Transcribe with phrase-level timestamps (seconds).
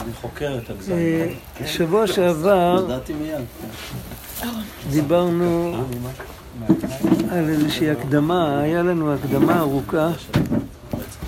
[0.00, 1.28] אני חוקר את הגזיים.
[1.60, 3.44] אה, שבוע שעבר ידעתי מיד.
[4.90, 5.76] דיברנו
[7.30, 10.10] על איזושהי הקדמה, היה לנו הקדמה ארוכה.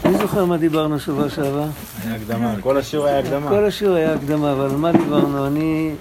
[0.05, 1.67] אני זוכר מה דיברנו שבוע שעבר.
[2.05, 3.51] היה הקדמה, כל השיעור היה הקדמה.
[3.51, 5.47] כל השיעור היה הקדמה, אבל מה דיברנו?
[5.47, 5.95] אני,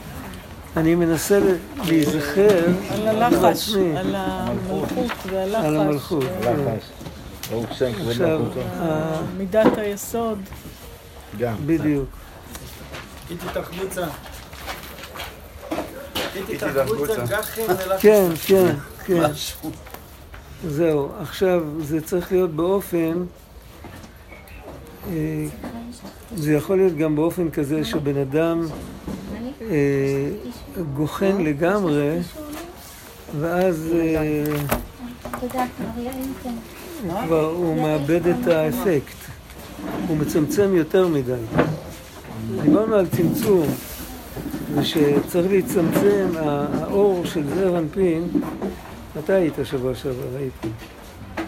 [0.78, 1.40] אני מנסה
[1.86, 5.66] להיזכר על הלחש, על המלכות והלחש.
[5.66, 6.24] על המלכות.
[6.44, 6.56] כן.
[8.10, 8.42] עכשיו,
[9.38, 10.38] מידת היסוד.
[11.38, 11.56] גם.
[11.66, 12.10] בדיוק.
[13.30, 14.08] איתי תחבוצה.
[16.36, 17.26] איתי תחבוצה.
[17.26, 18.02] גחן ולחץ.
[18.04, 18.76] כן, כן,
[19.06, 19.22] כן.
[20.68, 21.10] זהו.
[21.22, 23.24] עכשיו, זה צריך להיות באופן...
[25.10, 25.46] אה,
[26.36, 28.66] זה יכול להיות גם באופן כזה שבן אדם
[29.62, 30.30] אה,
[30.96, 32.18] גוחן לגמרי,
[33.40, 34.44] ואז אה,
[37.26, 39.29] כבר, הוא מאבד את האפקט.
[40.08, 41.34] הוא מצמצם יותר מדי.
[42.62, 43.66] דיברנו על צמצום,
[44.76, 48.28] ושצריך להצטמצם, ה- האור של זעיר אנפין,
[49.20, 50.68] אתה היית שבוע שעבר, ראיתי.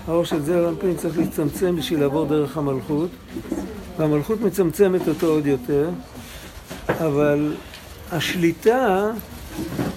[0.07, 3.09] האור של זעיר אנפין צריך להצטמצם בשביל לעבור דרך המלכות,
[3.97, 5.89] והמלכות מצמצמת אותו עוד יותר,
[6.89, 7.53] אבל
[8.11, 9.11] השליטה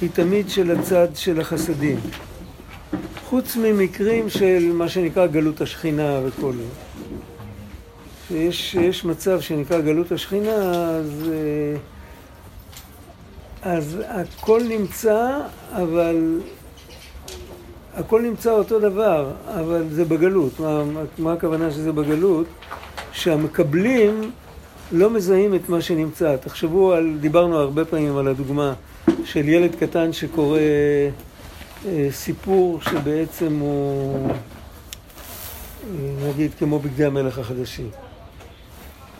[0.00, 1.96] היא תמיד של הצד של החסדים.
[3.28, 6.62] חוץ ממקרים של מה שנקרא גלות השכינה וכל זה.
[8.28, 11.76] שיש יש מצב שנקרא גלות השכינה, אז, אה,
[13.62, 15.38] אז הכל נמצא,
[15.72, 16.40] אבל
[17.94, 20.60] הכל נמצא אותו דבר, אבל זה בגלות.
[20.60, 20.82] מה,
[21.18, 22.46] מה הכוונה שזה בגלות?
[23.12, 24.30] שהמקבלים
[24.92, 26.36] לא מזהים את מה שנמצא.
[26.36, 28.74] תחשבו על, דיברנו הרבה פעמים על הדוגמה
[29.24, 30.58] של ילד קטן שקורא
[31.86, 38.03] אה, סיפור שבעצם הוא, אה, נגיד, כמו בגדי המלך החדשים.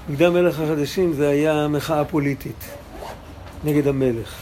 [0.09, 2.65] בגדי המלך החדשים זה היה מחאה פוליטית
[3.65, 4.35] נגד המלך.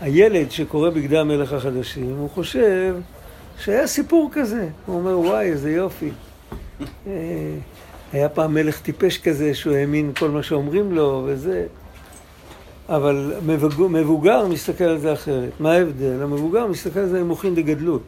[0.00, 2.94] הילד שקורא בגדי המלך החדשים, הוא חושב
[3.58, 4.68] שהיה סיפור כזה.
[4.86, 6.10] הוא אומר, וואי, איזה יופי.
[7.06, 7.12] אה,
[8.12, 11.66] היה פעם מלך טיפש כזה שהוא האמין כל מה שאומרים לו וזה.
[12.88, 15.60] אבל מבוגר, מבוגר מסתכל על זה אחרת.
[15.60, 16.22] מה ההבדל?
[16.22, 18.02] המבוגר מסתכל על זה עם מוחין דגדלות.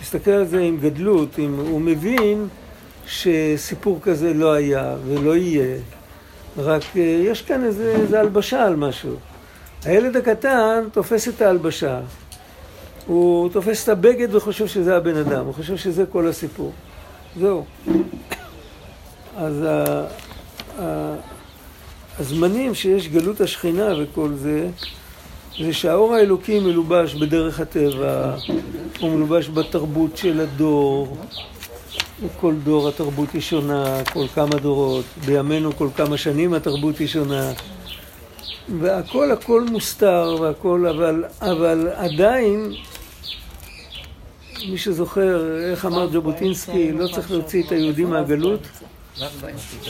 [0.00, 2.48] מסתכל על זה עם גדלות, עם, הוא מבין
[3.08, 5.76] שסיפור כזה לא היה ולא יהיה,
[6.58, 9.14] רק אה, יש כאן איזה, איזה הלבשה על משהו.
[9.84, 12.00] הילד הקטן תופס את ההלבשה,
[13.06, 16.72] הוא תופס את הבגד וחושב שזה הבן אדם, הוא חושב שזה כל הסיפור.
[17.40, 17.64] זהו.
[19.36, 20.04] אז ה,
[20.78, 21.14] ה,
[22.18, 24.68] הזמנים שיש גלות השכינה וכל זה,
[25.58, 28.34] זה שהאור האלוקי מלובש בדרך הטבע,
[29.00, 31.16] הוא מלובש בתרבות של הדור.
[32.40, 35.04] כל דור התרבות היא שונה, כל כמה דורות.
[35.26, 37.52] בימינו כל כמה שנים התרבות היא שונה.
[38.80, 42.72] והכל הכל מוסתר והכל, אבל, אבל עדיין,
[44.70, 45.40] מי שזוכר
[45.70, 48.60] איך אמר ז'בוטינסקי, לא צריך להוציא את היהודים מהגלות,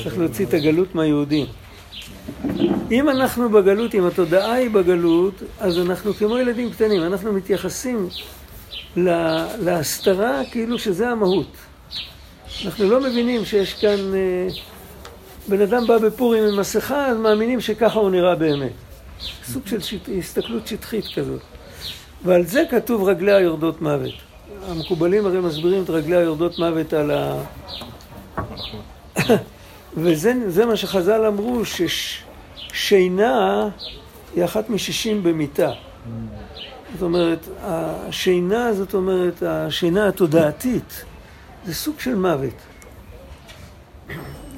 [0.03, 1.47] צריך להוציא את הגלות מהיהודים.
[2.91, 8.09] אם אנחנו בגלות, אם התודעה היא בגלות, אז אנחנו כמו ילדים קטנים, אנחנו מתייחסים
[8.97, 11.47] לה- להסתרה כאילו שזה המהות.
[12.65, 14.15] אנחנו לא מבינים שיש כאן...
[14.15, 14.49] אה,
[15.49, 18.73] בן אדם בא בפורים עם מסכה, אז מאמינים שככה הוא נראה באמת.
[19.45, 20.09] סוג של שט...
[20.19, 21.41] הסתכלות שטחית כזאת.
[22.25, 24.15] ועל זה כתוב רגלי היורדות מוות.
[24.69, 27.43] המקובלים הרי מסבירים את רגלי היורדות מוות על ה...
[30.03, 31.63] וזה זה מה שחז"ל אמרו,
[32.75, 33.69] ששינה
[34.37, 35.73] היא אחת משישים במיתה.
[36.93, 41.05] זאת אומרת, השינה, זאת אומרת, השינה התודעתית,
[41.69, 42.55] זה סוג של מוות.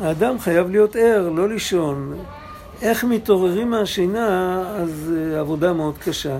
[0.00, 2.18] האדם חייב להיות ער, לא לישון.
[2.82, 6.36] איך מתעוררים מהשינה, אז אה, עבודה מאוד קשה.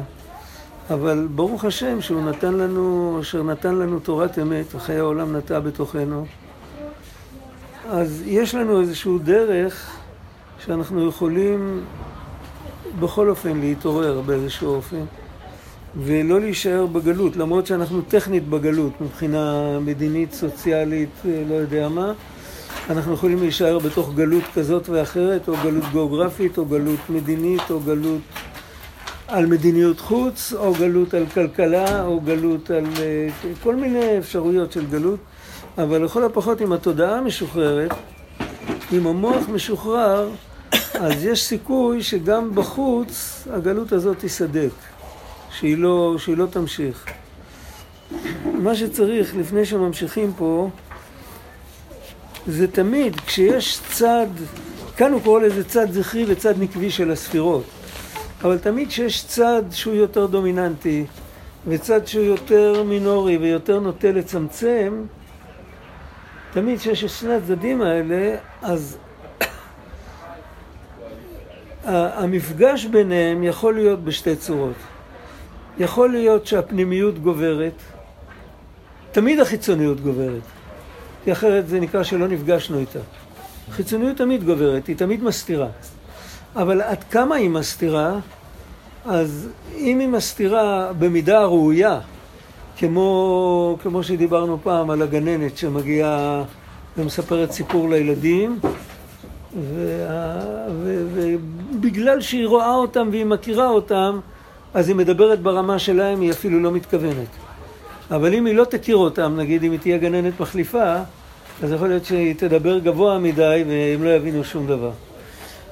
[0.91, 6.27] אבל ברוך השם שהוא נתן לנו, אשר נתן לנו תורת אמת, וחיי העולם נטע בתוכנו.
[7.89, 9.97] אז יש לנו איזשהו דרך
[10.65, 11.85] שאנחנו יכולים
[13.01, 15.05] בכל אופן להתעורר באיזשהו אופן.
[15.97, 22.13] ולא להישאר בגלות, למרות שאנחנו טכנית בגלות, מבחינה מדינית, סוציאלית, אה, לא יודע מה.
[22.91, 28.21] אנחנו יכולים להישאר בתוך גלות כזאת ואחרת, או גלות גיאוגרפית, או גלות מדינית, או גלות
[29.29, 33.29] על מדיניות חוץ, או גלות על כלכלה, או גלות על אה,
[33.63, 35.19] כל מיני אפשרויות של גלות,
[35.79, 37.91] אבל לכל הפחות אם התודעה משוחררת,
[38.93, 40.31] אם המוח משוחרר,
[41.05, 44.71] אז יש סיכוי שגם בחוץ הגלות הזאת תיסדק,
[45.53, 47.05] שהיא לא, שהיא לא תמשיך.
[48.45, 50.71] מה שצריך לפני שממשיכים פה,
[52.47, 54.27] זה תמיד, כשיש צד
[54.97, 57.65] כאן הוא קורא לזה צד זכרי וצד נקבי של הספירות.
[58.43, 61.05] אבל תמיד כשיש צד שהוא יותר דומיננטי,
[61.67, 65.03] וצד שהוא יותר מינורי ויותר נוטה לצמצם,
[66.53, 68.99] תמיד כשיש את שני הצדדים האלה, אז
[71.85, 74.90] המפגש ביניהם יכול להיות בשתי צורות.
[75.81, 77.73] יכול להיות שהפנימיות גוברת,
[79.13, 80.43] תמיד החיצוניות גוברת,
[81.25, 82.99] כי אחרת זה נקרא שלא נפגשנו איתה.
[83.71, 85.69] חיצוניות תמיד גוברת, היא תמיד מסתירה.
[86.57, 88.19] אבל עד כמה היא מסתירה,
[89.05, 92.01] אז אם היא מסתירה במידה הראויה,
[92.77, 96.45] כמו, כמו שדיברנו פעם על הגננת שמגיעה
[96.99, 98.59] ומספרת סיפור לילדים,
[100.83, 104.21] ובגלל שהיא רואה אותם והיא מכירה אותם,
[104.75, 107.29] אז היא מדברת ברמה שלהם, היא אפילו לא מתכוונת.
[108.11, 110.95] אבל אם היא לא תכיר אותם, נגיד אם היא תהיה גננת מחליפה,
[111.63, 114.91] אז יכול להיות שהיא תדבר גבוה מדי והם לא יבינו שום דבר.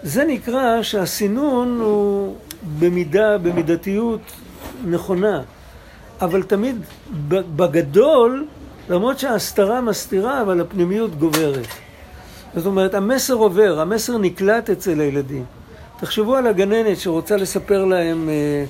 [0.03, 2.37] זה נקרא שהסינון הוא
[2.79, 4.21] במידה, במידתיות
[4.87, 5.43] נכונה,
[6.21, 6.77] אבל תמיד
[7.29, 8.47] בגדול,
[8.91, 11.67] למרות שההסתרה מסתירה, אבל הפנימיות גוברת.
[12.55, 15.45] זאת אומרת, המסר עובר, המסר נקלט אצל הילדים.
[16.01, 18.65] תחשבו על הגננת שרוצה לספר להם אה,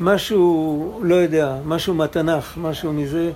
[0.00, 3.30] משהו, לא יודע, משהו מהתנ"ך, משהו מזה.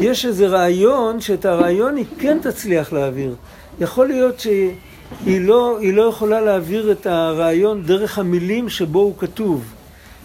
[0.00, 3.34] יש איזה רעיון, שאת הרעיון היא כן תצליח להעביר.
[3.80, 9.64] יכול להיות שהיא לא, לא יכולה להעביר את הרעיון דרך המילים שבו הוא כתוב.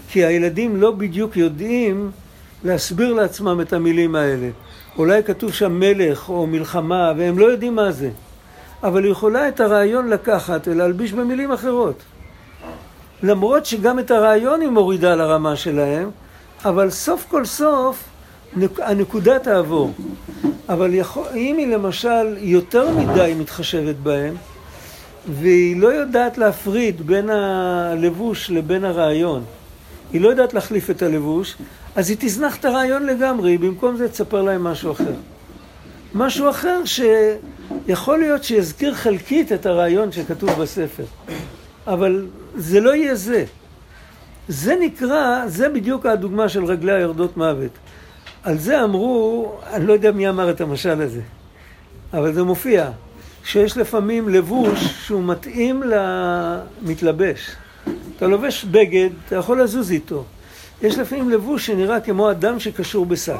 [0.10, 2.12] כי הילדים לא בדיוק יודעים
[2.64, 4.50] להסביר לעצמם את המילים האלה.
[4.98, 8.10] אולי כתוב שם מלך או מלחמה, והם לא יודעים מה זה.
[8.84, 12.04] אבל היא יכולה את הרעיון לקחת ולהלביש במילים אחרות.
[13.24, 16.10] למרות שגם את הרעיון היא מורידה לרמה שלהם,
[16.66, 18.04] אבל סוף כל סוף
[18.78, 19.94] הנקודה תעבור.
[20.70, 24.36] אבל יכול, אם היא למשל יותר מדי מתחשבת בהם,
[25.32, 29.44] והיא לא יודעת להפריד בין הלבוש לבין הרעיון,
[30.14, 31.56] היא לא יודעת להחליף את הלבוש,
[31.96, 35.14] אז היא תזנח את הרעיון לגמרי, במקום זה תספר להם משהו אחר.
[36.14, 41.04] משהו אחר שיכול להיות שיזכיר חלקית את הרעיון שכתוב בספר,
[41.88, 43.46] אבל זה לא יהיה זה.
[44.48, 47.72] זה נקרא, זה בדיוק הדוגמה של רגלי היורדות מוות.
[48.44, 51.22] על זה אמרו, אני לא יודע מי אמר את המשל הזה,
[52.14, 52.90] אבל זה מופיע,
[53.44, 57.56] שיש לפעמים לבוש שהוא מתאים למתלבש.
[58.18, 60.24] אתה לובש בגד, אתה יכול לזוז איתו.
[60.82, 63.40] יש לפעמים לבוש שנראה כמו אדם שקשור בשק.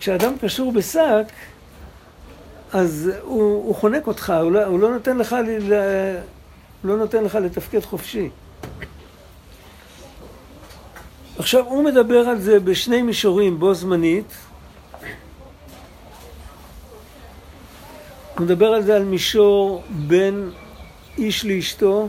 [0.00, 1.24] כשאדם קשור בשק,
[2.72, 5.72] אז הוא, הוא חונק אותך, הוא לא, הוא לא נותן לך, ל,
[6.84, 8.30] לא נותן לך לתפקד חופשי.
[11.38, 14.34] עכשיו, הוא מדבר על זה בשני מישורים בו זמנית.
[18.34, 20.50] הוא מדבר על זה על מישור בין
[21.18, 22.08] איש לאשתו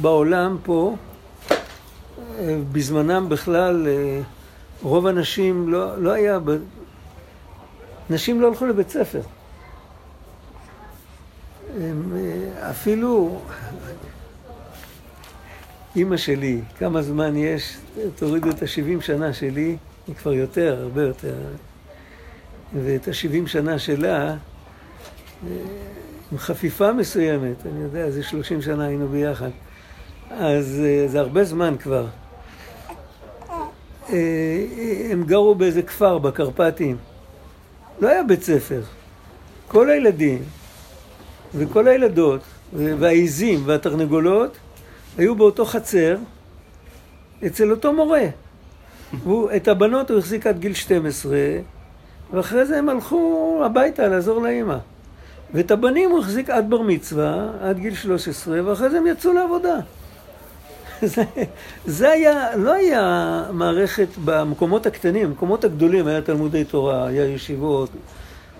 [0.00, 0.96] בעולם פה.
[2.72, 3.86] בזמנם בכלל
[4.82, 6.38] רוב הנשים לא, לא היה...
[8.10, 9.20] נשים לא הלכו לבית ספר.
[11.76, 12.16] הם,
[12.70, 13.40] אפילו
[15.96, 17.76] אימא שלי, כמה זמן יש,
[18.16, 19.76] תורידו את השבעים שנה שלי,
[20.06, 21.34] היא כבר יותר, הרבה יותר.
[22.84, 24.36] ואת השבעים שנה שלה,
[26.32, 29.50] עם חפיפה מסוימת, אני יודע, איזה שלושים שנה היינו ביחד.
[30.30, 32.06] אז זה הרבה זמן כבר.
[35.10, 36.96] הם גרו באיזה כפר בקרפטים.
[38.00, 38.80] לא היה בית ספר.
[39.68, 40.42] כל הילדים
[41.54, 42.40] וכל הילדות
[42.72, 44.56] והעיזים והתרנגולות
[45.18, 46.16] היו באותו חצר
[47.46, 48.24] אצל אותו מורה.
[49.24, 51.36] הוא, את הבנות הוא החזיק עד גיל 12,
[52.32, 54.76] ואחרי זה הם הלכו הביתה לעזור לאימא.
[55.54, 59.76] ואת הבנים הוא החזיק עד בר מצווה, עד גיל 13, ואחרי זה הם יצאו לעבודה.
[61.02, 61.22] זה,
[61.86, 67.90] זה היה, לא היה מערכת במקומות הקטנים, במקומות הגדולים היה תלמודי תורה, היה ישיבות,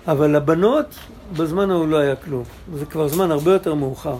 [0.07, 0.95] אבל לבנות,
[1.37, 2.43] בזמן ההוא לא היה כלום.
[2.73, 4.15] זה כבר זמן הרבה יותר מאוחר.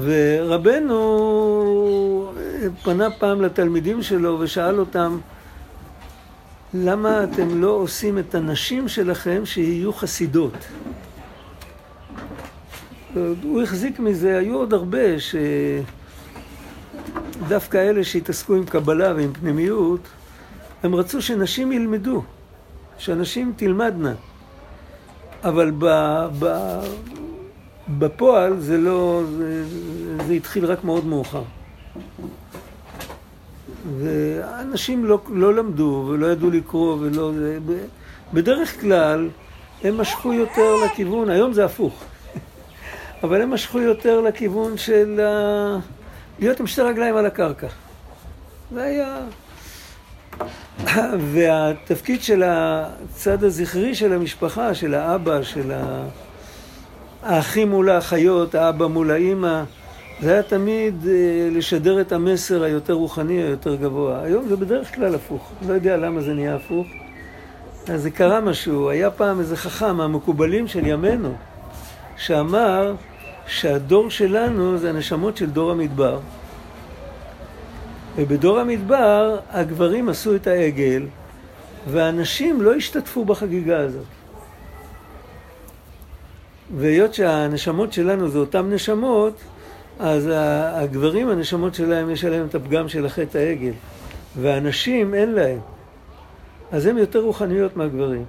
[0.00, 1.02] ורבנו
[2.82, 5.18] פנה פעם לתלמידים שלו ושאל אותם,
[6.74, 10.54] למה אתם לא עושים את הנשים שלכם שיהיו חסידות?
[13.42, 15.34] הוא החזיק מזה, היו עוד הרבה ש...
[17.48, 20.00] דווקא אלה שהתעסקו עם קבלה ועם פנימיות,
[20.82, 22.22] הם רצו שנשים ילמדו,
[22.98, 24.14] שנשים תלמדנה.
[25.44, 25.86] אבל ב,
[26.38, 26.46] ב,
[27.98, 29.64] בפועל זה לא, זה,
[30.26, 31.42] זה התחיל רק מאוד מאוחר.
[33.98, 37.32] ואנשים לא, לא למדו ולא ידעו לקרוא ולא...
[37.32, 37.58] זה,
[38.32, 39.28] בדרך כלל
[39.84, 42.04] הם משכו יותר לכיוון, היום זה הפוך.
[43.24, 45.78] אבל הם משכו יותר לכיוון של ה...
[46.38, 47.66] להיות עם שתי רגליים על הקרקע.
[48.72, 49.20] זה היה...
[51.32, 55.72] והתפקיד של הצד הזכרי של המשפחה, של האבא, של.
[57.22, 59.62] האחים מול האחיות, האבא מול האימא,
[60.20, 64.22] זה היה תמיד אה, לשדר את המסר היותר רוחני, היותר גבוה.
[64.22, 66.86] היום זה בדרך כלל הפוך, לא יודע למה זה נהיה הפוך.
[67.88, 71.34] אז זה קרה משהו, היה פעם איזה חכם מהמקובלים של ימינו,
[72.16, 72.94] שאמר
[73.46, 76.18] שהדור שלנו זה הנשמות של דור המדבר.
[78.16, 81.06] ובדור המדבר הגברים עשו את העגל,
[81.86, 84.04] והנשים לא השתתפו בחגיגה הזאת.
[86.76, 89.34] והיות שהנשמות שלנו זה אותן נשמות,
[89.98, 90.30] אז
[90.74, 93.72] הגברים, הנשמות שלהם, יש עליהם את הפגם של החטא העגל.
[94.36, 95.58] והנשים, אין להם.
[96.72, 98.24] אז הן יותר רוחניות מהגברים.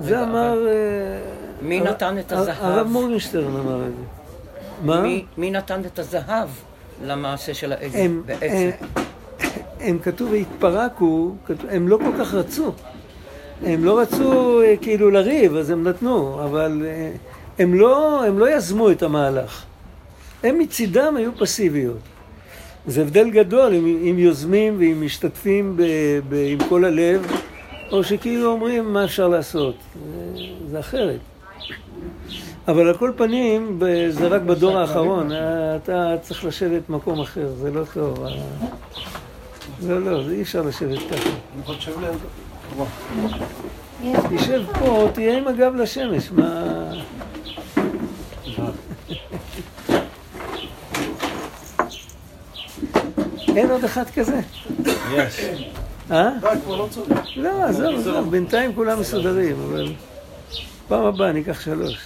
[0.00, 0.68] זה אמר...
[0.68, 0.72] אה,
[1.62, 2.56] מי נתן את הזהב?
[2.60, 4.02] הרב מורגנשטרן אמר את זה.
[4.82, 5.00] מה?
[5.00, 6.48] מי, מי נתן את הזהב
[7.04, 8.70] למעשה של העגל הם, בעצם?
[8.94, 9.02] הם,
[9.80, 11.34] הם כתוב והתפרקו,
[11.68, 12.72] הם לא כל כך רצו.
[13.64, 17.10] הם לא רצו אה, כאילו לריב, אז הם נתנו, אבל אה,
[17.58, 19.64] הם לא, הם לא יזמו את המהלך.
[20.42, 21.98] הם מצידם היו פסיביות.
[22.86, 25.82] זה הבדל גדול אם, אם יוזמים ואם משתתפים ב,
[26.28, 27.26] ב, עם כל הלב,
[27.92, 29.74] או שכאילו אומרים מה אפשר לעשות.
[29.94, 31.20] זה, זה אחרת.
[32.68, 37.48] אבל על כל פנים, ב- זה רק בדור האחרון, אה, אתה צריך לשבת במקום אחר,
[37.62, 38.24] זה לא טוב.
[38.24, 38.30] אה.
[39.86, 41.30] לא, לא, אי אפשר לשבת ככה.
[44.36, 46.72] תשב פה, תהיה עם הגב לשמש, מה...
[53.56, 54.40] אין עוד אחד כזה?
[55.14, 55.40] יש.
[56.10, 56.30] אה?
[56.68, 57.08] לא צריך.
[57.36, 59.92] לא, עזוב, עזוב, בינתיים כולם מסודרים, אבל
[60.88, 61.98] פעם הבאה ניקח שלוש.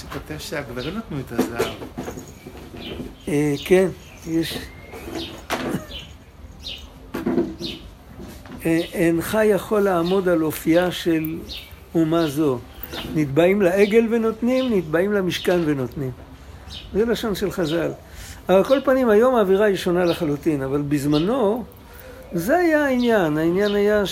[0.00, 1.74] שכותב שהגברים נתנו את הזהב.
[3.28, 3.88] אה, כן,
[4.26, 4.58] יש...
[8.66, 11.38] אה, אינך יכול לעמוד על אופייה של
[11.94, 12.58] אומה זו.
[13.14, 16.10] נתבעים לעגל ונותנים, נתבעים למשכן ונותנים.
[16.92, 17.90] זה לשון של חז"ל.
[18.48, 21.64] אבל כל פנים, היום האווירה היא שונה לחלוטין, אבל בזמנו
[22.32, 23.38] זה היה העניין.
[23.38, 24.06] העניין היה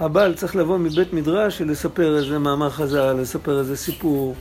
[0.00, 4.34] שהבעל צריך לבוא מבית מדרש ולספר איזה מאמר חז"ל, לספר איזה סיפור,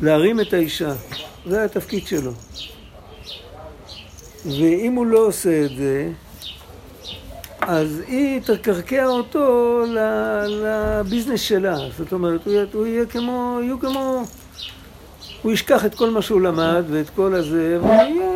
[0.00, 0.92] להרים את האישה.
[1.46, 2.32] זה התפקיד שלו.
[4.44, 6.10] ואם הוא לא עושה את זה,
[7.60, 9.82] אז היא תקרקע אותו
[10.48, 11.76] לביזנס שלה.
[11.98, 14.22] זאת אומרת, הוא יהיה, כמו, יהיו כמו...
[15.42, 18.30] הוא ישכח את כל מה שהוא למד ואת כל הזה, והוא יהיה,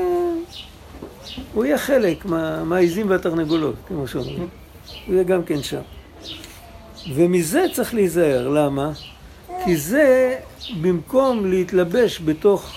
[1.54, 4.48] הוא יהיה חלק מה, מהעיזים והתרנגולות, כמו שאומרים.
[5.06, 5.97] הוא יהיה גם כן שם.
[7.14, 8.48] ומזה צריך להיזהר.
[8.48, 8.90] למה?
[9.64, 10.36] כי זה,
[10.80, 12.72] במקום להתלבש בתוך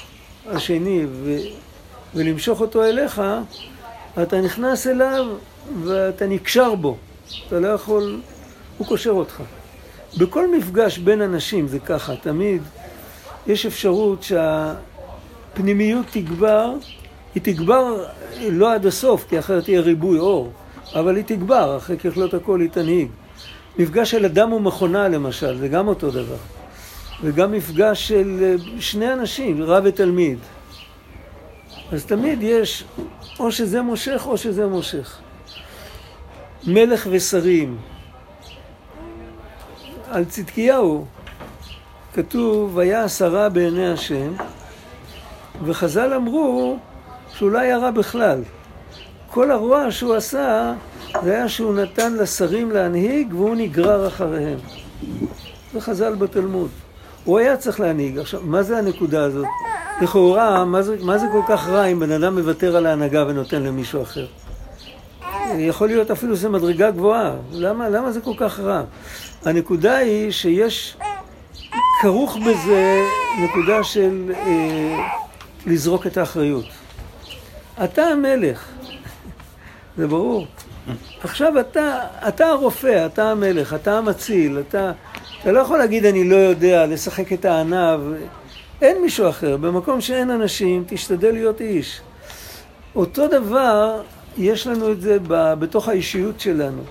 [0.47, 1.38] השני ו...
[2.15, 3.21] ולמשוך אותו אליך,
[4.23, 5.25] אתה נכנס אליו
[5.83, 6.97] ואתה נקשר בו.
[7.47, 8.21] אתה לא יכול...
[8.77, 9.41] הוא קושר אותך.
[10.17, 12.61] בכל מפגש בין אנשים זה ככה, תמיד
[13.47, 16.73] יש אפשרות שהפנימיות תגבר,
[17.35, 18.05] היא תגבר
[18.50, 20.51] לא עד הסוף, כי אחרת יהיה ריבוי אור,
[20.95, 23.07] אבל היא תגבר, אחרי ככלות הכל היא תנהיג.
[23.79, 26.37] מפגש של אדם ומכונה למשל, זה גם אותו דבר.
[27.23, 30.39] וגם מפגש של אה, שני אנשים, רב ותלמיד.
[31.91, 32.83] אז תמיד יש,
[33.39, 35.17] או שזה מושך או שזה מושך.
[36.67, 37.77] מלך ושרים.
[40.09, 41.05] על צדקיהו
[42.13, 44.33] כתוב, היה עשרה בעיני השם,
[45.65, 46.77] וחז"ל אמרו
[47.33, 48.43] שהוא לא היה רע בכלל.
[49.29, 50.73] כל הרוע שהוא עשה,
[51.23, 54.59] זה היה שהוא נתן לשרים להנהיג והוא נגרר אחריהם.
[55.73, 56.69] זה חז"ל בתלמוד.
[57.23, 58.17] הוא היה צריך להנהיג.
[58.17, 59.45] עכשיו, מה זה הנקודה הזאת?
[60.01, 63.63] לכאורה, מה זה, מה זה כל כך רע אם בן אדם מוותר על ההנהגה ונותן
[63.63, 64.25] למישהו אחר?
[65.57, 67.35] יכול להיות אפילו שזו מדרגה גבוהה.
[67.51, 68.83] למה, למה זה כל כך רע?
[69.45, 70.97] הנקודה היא שיש,
[72.01, 73.01] כרוך בזה
[73.43, 75.07] נקודה של אה,
[75.65, 76.65] לזרוק את האחריות.
[77.83, 78.65] אתה המלך,
[79.97, 80.47] זה ברור.
[81.23, 84.91] עכשיו אתה, אתה הרופא, אתה המלך, אתה המציל, אתה,
[85.41, 88.00] אתה לא יכול להגיד אני לא יודע, לשחק את הענב.
[88.81, 89.57] אין מישהו אחר.
[89.57, 92.01] במקום שאין אנשים, תשתדל להיות איש.
[92.95, 94.01] אותו דבר,
[94.38, 96.81] יש לנו את זה ב, בתוך האישיות שלנו.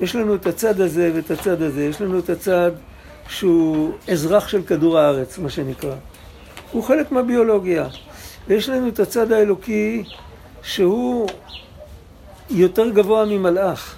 [0.00, 1.84] יש לנו את הצד הזה ואת הצד הזה.
[1.84, 2.70] יש לנו את הצד
[3.28, 5.94] שהוא אזרח של כדור הארץ, מה שנקרא.
[6.72, 7.86] הוא חלק מהביולוגיה.
[8.48, 10.04] ויש לנו את הצד האלוקי
[10.62, 11.28] שהוא
[12.52, 13.96] יותר גבוה ממלאך.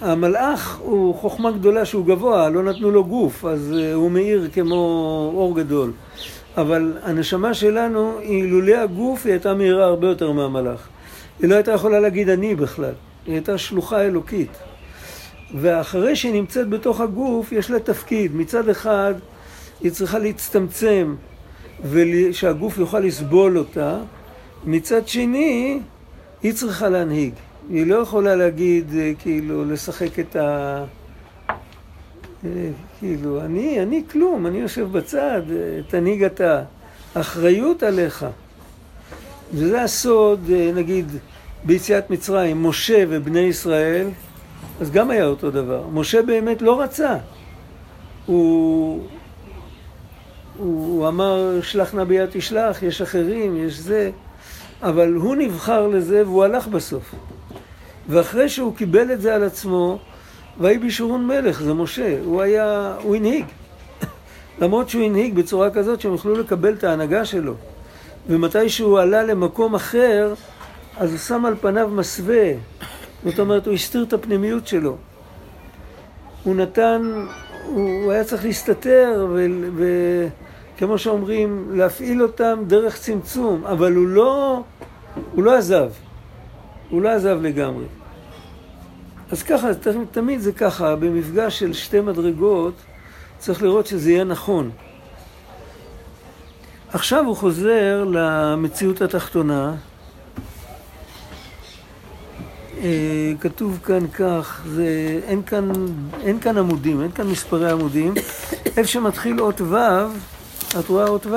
[0.00, 4.74] המלאך הוא חוכמה גדולה שהוא גבוה, לא נתנו לו גוף, אז אה, הוא מאיר כמו
[5.34, 5.92] אור גדול.
[6.56, 10.88] אבל הנשמה שלנו, היא לולא הגוף, היא הייתה מאירה הרבה יותר מהמלאך.
[11.40, 12.92] היא לא הייתה יכולה להגיד אני בכלל,
[13.26, 14.50] היא הייתה שלוחה אלוקית.
[15.54, 18.36] ואחרי שהיא נמצאת בתוך הגוף, יש לה תפקיד.
[18.36, 19.14] מצד אחד,
[19.80, 21.14] היא צריכה להצטמצם,
[21.90, 23.98] ושהגוף יוכל לסבול אותה.
[24.64, 25.80] מצד שני,
[26.46, 27.34] היא צריכה להנהיג.
[27.70, 30.84] היא לא יכולה להגיד, אה, כאילו, לשחק את ה...
[32.44, 32.50] אה,
[32.98, 36.62] כאילו, אני, אני כלום, אני יושב בצד, אה, תנהיג אתה.
[37.14, 38.26] אחריות עליך.
[39.54, 41.06] וזה הסוד, נגיד,
[41.64, 44.08] ביציאת מצרים, משה ובני ישראל,
[44.80, 45.86] אז גם היה אותו דבר.
[45.92, 47.16] משה באמת לא רצה.
[48.26, 49.06] הוא,
[50.56, 54.10] הוא אמר, שלח נא ביד תשלח, יש אחרים, יש זה,
[54.82, 57.14] אבל הוא נבחר לזה והוא הלך בסוף.
[58.08, 59.98] ואחרי שהוא קיבל את זה על עצמו,
[60.60, 63.44] ויהי בישורון מלך, זה משה, הוא היה, הוא הנהיג.
[64.60, 67.54] למרות שהוא הנהיג בצורה כזאת שהם יכלו לקבל את ההנהגה שלו.
[68.28, 70.34] ומתי שהוא עלה למקום אחר,
[70.96, 72.52] אז הוא שם על פניו מסווה.
[73.24, 74.96] זאת אומרת, הוא הסתיר את הפנימיות שלו.
[76.42, 77.24] הוא נתן,
[77.66, 79.26] הוא, הוא היה צריך להסתתר,
[80.76, 84.62] וכמו שאומרים, להפעיל אותם דרך צמצום, אבל הוא לא,
[85.34, 85.90] הוא לא עזב.
[86.90, 87.84] הוא לא עזב לגמרי.
[89.30, 89.68] אז ככה,
[90.10, 92.74] תמיד זה ככה, במפגש של שתי מדרגות,
[93.38, 94.70] צריך לראות שזה יהיה נכון.
[96.88, 99.74] עכשיו הוא חוזר למציאות התחתונה.
[102.82, 105.70] אה, כתוב כאן כך, זה, אין, כאן,
[106.22, 108.14] אין כאן עמודים, אין כאן מספרי עמודים.
[108.76, 109.76] איפה שמתחיל אות ו',
[110.78, 111.36] את רואה אות ו'.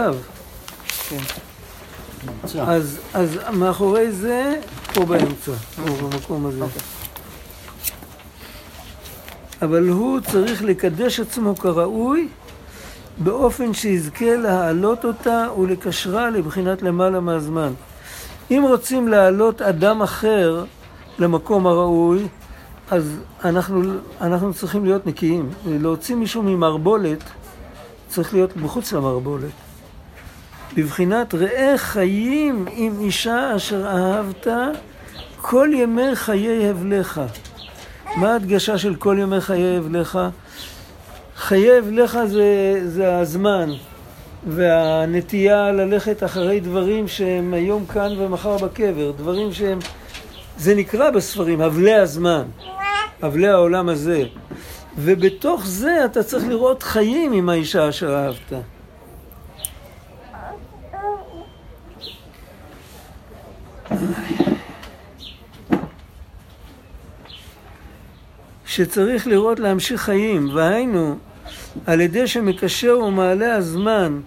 [1.10, 1.18] כן.
[2.62, 4.56] אז, אז מאחורי זה,
[4.94, 6.64] פה באמצע, פה במקום הזה.
[6.64, 6.82] אוקיי.
[9.62, 12.28] אבל הוא צריך לקדש עצמו כראוי
[13.18, 17.74] באופן שיזכה להעלות אותה ולקשרה לבחינת למעלה מהזמן.
[18.52, 20.64] אם רוצים להעלות אדם אחר
[21.20, 22.28] למקום הראוי,
[22.92, 25.50] אז אנחנו, אנחנו צריכים להיות נקיים.
[25.66, 27.24] להוציא מישהו ממערבולת,
[28.10, 29.52] צריך להיות מחוץ למערבולת.
[30.78, 34.48] בבחינת ראה חיים עם אישה אשר אהבת
[35.42, 37.22] כל ימי חיי הבלך.
[38.16, 40.20] מה ההדגשה של כל ימי חיי הבלך?
[41.36, 43.70] חיי הבלך זה, זה הזמן
[44.48, 49.80] והנטייה ללכת אחרי דברים שהם היום כאן ומחר בקבר, דברים שהם,
[50.58, 52.44] זה נקרא בספרים, הבלי הזמן,
[53.22, 54.24] הבלי העולם הזה.
[55.04, 58.54] ובתוך זה אתה צריך לראות חיים עם האישה אשר אהבת.
[68.66, 71.18] שצריך לראות להמשיך חיים, והיינו,
[71.86, 74.20] על ידי שמקשר ומעלה הזמן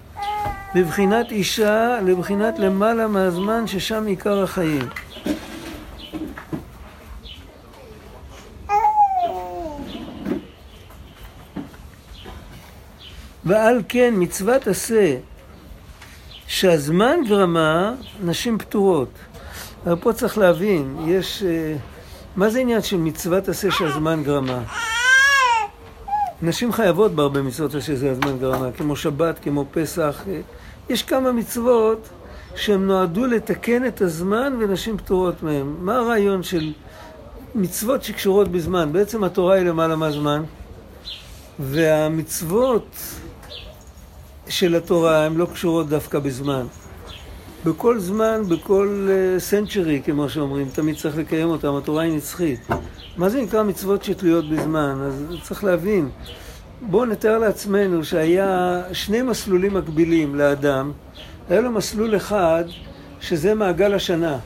[0.74, 4.88] בבחינת אישה לבחינת למעלה מהזמן ששם עיקר החיים.
[13.52, 15.16] ועל כן מצוות עשה
[16.46, 19.08] שהזמן גרמה, נשים פטורות.
[19.86, 21.42] אבל פה צריך להבין, יש...
[21.42, 21.76] אה,
[22.36, 24.62] מה זה עניין של מצוות עשה שהזמן גרמה?
[26.42, 30.22] נשים חייבות בהרבה מצוות עשה שהזמן גרמה, כמו שבת, כמו פסח.
[30.28, 30.40] אה,
[30.88, 32.08] יש כמה מצוות
[32.56, 35.74] שהן נועדו לתקן את הזמן ונשים פטורות מהן.
[35.80, 36.72] מה הרעיון של
[37.54, 38.92] מצוות שקשורות בזמן?
[38.92, 40.42] בעצם התורה היא למעלה מהזמן,
[41.58, 42.96] והמצוות
[44.52, 46.66] של התורה הן לא קשורות דווקא בזמן.
[47.64, 52.68] בכל זמן, בכל סנצ'רי, uh, כמו שאומרים, תמיד צריך לקיים אותם, התורה היא נצחית.
[53.16, 54.98] מה זה נקרא מצוות שתלויות בזמן?
[55.06, 56.08] אז צריך להבין.
[56.80, 60.92] בואו נתאר לעצמנו שהיה שני מסלולים מקבילים לאדם.
[61.50, 62.64] היה לו מסלול אחד,
[63.20, 64.38] שזה מעגל השנה.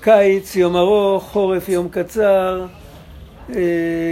[0.00, 2.85] קיץ, יום ארוך, חורף, יום קצר, אה,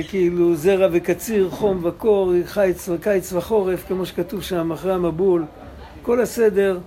[0.09, 5.45] כאילו זרע וקציר, חום וקור, חיץ, קיץ וחורף, כמו שכתוב שם, אחרי המבול,
[6.03, 6.79] כל הסדר.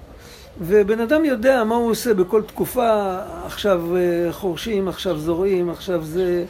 [0.61, 6.45] ובן אדם יודע מה הוא עושה בכל תקופה, עכשיו אה, חורשים, עכשיו זורעים, עכשיו זה...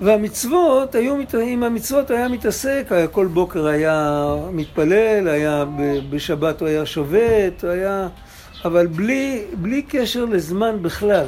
[0.00, 5.64] והמצוות, היו, עם המצוות היה מתעסק, היה כל בוקר היה מתפלל, היה
[6.10, 8.08] בשבת הוא היה שובת, היה...
[8.64, 11.26] אבל בלי, בלי קשר לזמן בכלל.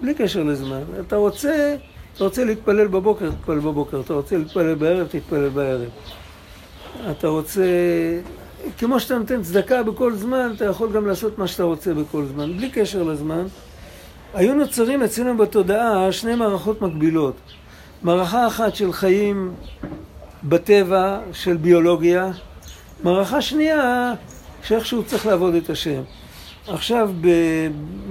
[0.00, 0.82] בלי קשר לזמן.
[1.00, 1.76] אתה רוצה,
[2.14, 4.00] אתה רוצה להתפלל בבוקר, תתפלל בבוקר.
[4.00, 5.88] אתה רוצה להתפלל בערב, תתפלל בערב.
[7.10, 7.64] אתה רוצה...
[8.78, 12.56] כמו שאתה נותן צדקה בכל זמן, אתה יכול גם לעשות מה שאתה רוצה בכל זמן,
[12.56, 13.46] בלי קשר לזמן.
[14.34, 17.34] היו נוצרים אצלנו בתודעה שני מערכות מקבילות.
[18.02, 19.52] מערכה אחת של חיים
[20.44, 22.30] בטבע, של ביולוגיה,
[23.02, 24.12] מערכה שנייה
[24.62, 26.02] שאיכשהו צריך לעבוד את השם.
[26.68, 27.28] עכשיו, ב,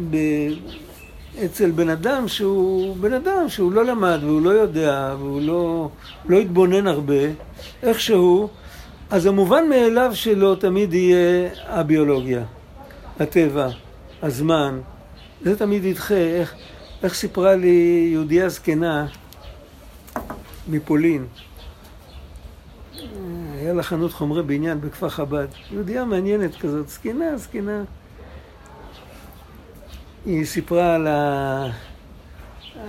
[0.10, 0.18] ב,
[1.46, 5.90] אצל בן אדם שהוא בן אדם שהוא לא למד והוא לא יודע והוא לא,
[6.26, 7.24] לא התבונן הרבה,
[7.84, 8.50] איכשהו,
[9.10, 12.44] אז המובן מאליו שלו תמיד יהיה הביולוגיה,
[13.20, 13.70] הטבע,
[14.22, 14.80] הזמן.
[15.42, 16.16] זה תמיד ידחה.
[16.16, 16.56] איך,
[17.04, 19.08] איך סיפרה לי יהודייה זקנה
[20.68, 21.26] מפולין,
[23.54, 25.48] היה לה חנות חומרי בניין בכפר חב"ד.
[25.72, 27.84] יהודייה מעניינת כזאת, זקנה, זקנה.
[30.26, 31.66] היא סיפרה על, ה...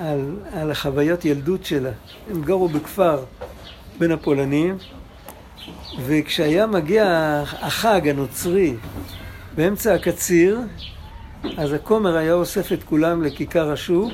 [0.01, 1.91] על, על החוויות ילדות שלה.
[2.31, 3.19] הם גרו בכפר
[3.99, 4.79] בין הפולנים,
[6.07, 7.05] וכשהיה מגיע
[7.61, 8.75] החג הנוצרי
[9.55, 10.61] באמצע הקציר,
[11.57, 14.13] אז הכומר היה אוסף את כולם לכיכר השוק,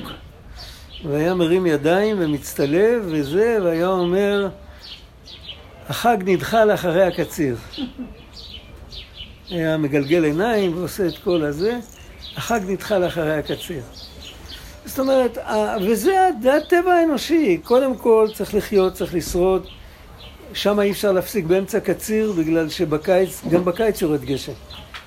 [1.05, 4.49] והיה מרים ידיים ומצטלב וזה, והיה אומר,
[5.89, 7.55] החג נדחה לאחרי הקציר.
[9.49, 11.79] היה מגלגל עיניים ועושה את כל הזה,
[12.35, 13.81] החג נדחה לאחרי הקציר.
[14.85, 15.37] זאת אומרת,
[15.85, 19.67] וזה הטבע האנושי, קודם כל צריך לחיות, צריך לשרוד,
[20.53, 24.51] שם אי אפשר להפסיק באמצע קציר בגלל שבקיץ, גם בקיץ יורד גשם.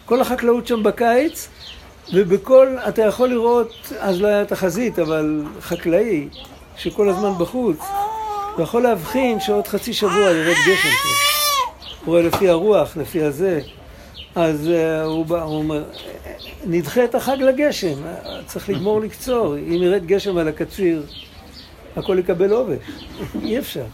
[0.05, 1.49] כל החקלאות שם בקיץ,
[2.15, 6.29] ובכל, אתה יכול לראות, אז לא היה תחזית, אבל חקלאי,
[6.77, 7.77] שכל הזמן בחוץ,
[8.55, 10.89] אתה יכול להבחין שעוד חצי שבוע ירד גשם.
[12.05, 13.61] הוא רואה לפי הרוח, לפי הזה.
[14.35, 15.85] אז uh, הוא, בא, הוא אומר,
[16.66, 17.99] נדחה את החג לגשם,
[18.47, 19.57] צריך לגמור לקצור.
[19.57, 21.03] אם ירד גשם על הקציר,
[21.97, 22.79] הכל יקבל עובש.
[23.43, 23.85] אי אפשר.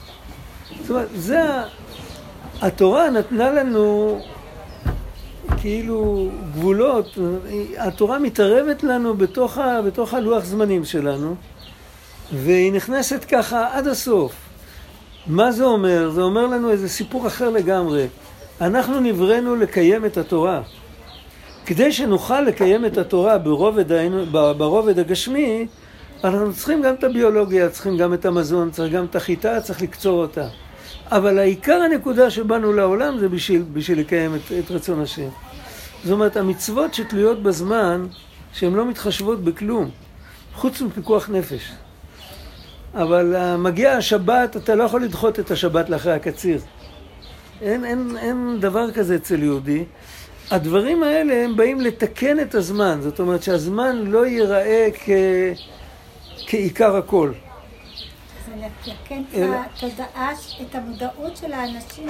[0.81, 1.41] זאת אומרת, זה...
[2.61, 4.19] התורה נתנה לנו
[5.61, 7.19] כאילו גבולות,
[7.79, 11.35] התורה מתערבת לנו בתוך, ה, בתוך הלוח זמנים שלנו,
[12.33, 14.33] והיא נכנסת ככה עד הסוף.
[15.27, 16.11] מה זה אומר?
[16.11, 18.07] זה אומר לנו איזה סיפור אחר לגמרי.
[18.61, 20.63] אנחנו נבראנו לקיים את התורה.
[21.67, 23.85] כדי שנוכל לקיים את התורה ברובד,
[24.33, 25.67] ברובד הגשמי,
[26.25, 30.23] אנחנו צריכים גם את הביולוגיה, צריכים גם את המזון, צריך גם את החיטה, צריך לקצור
[30.23, 30.49] אותה.
[31.11, 35.29] אבל העיקר הנקודה שבאנו לעולם זה בשביל, בשביל לקיים את, את רצון השם.
[36.05, 38.07] זאת אומרת, המצוות שתלויות בזמן,
[38.53, 39.91] שהן לא מתחשבות בכלום,
[40.55, 41.73] חוץ מפיקוח נפש.
[42.95, 46.61] אבל uh, מגיע השבת, אתה לא יכול לדחות את השבת לאחרי הקציר.
[47.63, 49.85] אין, אין, אין דבר כזה אצל יהודי.
[50.51, 55.09] הדברים האלה הם באים לתקן את הזמן, זאת אומרת שהזמן לא ייראה כ...
[56.47, 57.33] כעיקר הכל.
[58.47, 62.07] זה לתקן את התודעה, את המודעות של האנשים.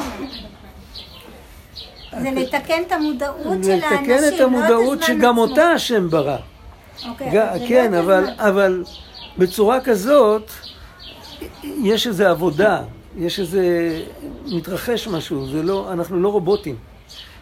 [2.22, 6.36] זה לתקן את המודעות של האנשים, לתקן את המודעות שגם אותה השם ברא.
[7.08, 7.30] אוקיי,
[7.68, 8.84] כן, אבל, אבל
[9.38, 10.50] בצורה כזאת
[11.64, 12.82] יש איזו עבודה,
[13.16, 13.62] יש איזה...
[14.46, 16.76] מתרחש משהו, זה לא, אנחנו לא רובוטים.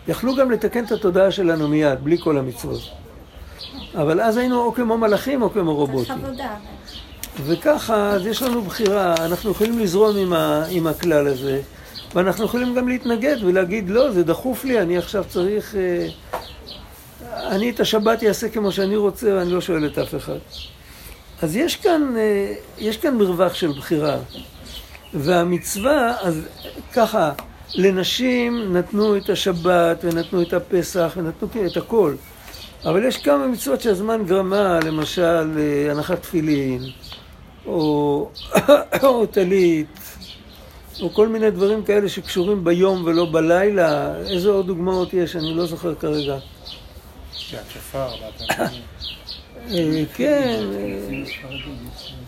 [0.09, 2.81] יכלו גם לתקן את התודעה שלנו מיד, בלי כל המצוות.
[3.95, 6.17] אבל אז היינו או כמו מלאכים או כמו רובוטים.
[7.45, 11.61] וככה, אז יש לנו בחירה, אנחנו יכולים לזרום עם, ה, עם הכלל הזה,
[12.15, 15.75] ואנחנו יכולים גם להתנגד ולהגיד, לא, זה דחוף לי, אני עכשיו צריך...
[15.75, 16.09] אה,
[17.51, 20.39] אני את השבת אעשה כמו שאני רוצה, ואני לא שואל את אף אחד.
[21.43, 24.17] אז יש כאן, אה, יש כאן מרווח של בחירה.
[25.14, 26.40] והמצווה, אז
[26.92, 27.33] ככה,
[27.74, 32.14] לנשים נתנו את השבת, ונתנו את הפסח, ונתנו את הכל.
[32.85, 36.83] אבל יש כמה מצוות שהזמן גרמה, למשל אה, הנחת תפילין,
[37.66, 38.31] או,
[39.03, 39.87] או טלית,
[41.03, 44.16] או כל מיני דברים כאלה שקשורים ביום ולא בלילה.
[44.16, 45.37] איזה עוד דוגמאות יש?
[45.37, 46.37] אני לא זוכר כרגע.
[47.50, 47.59] כן.
[49.70, 50.62] אה, כן,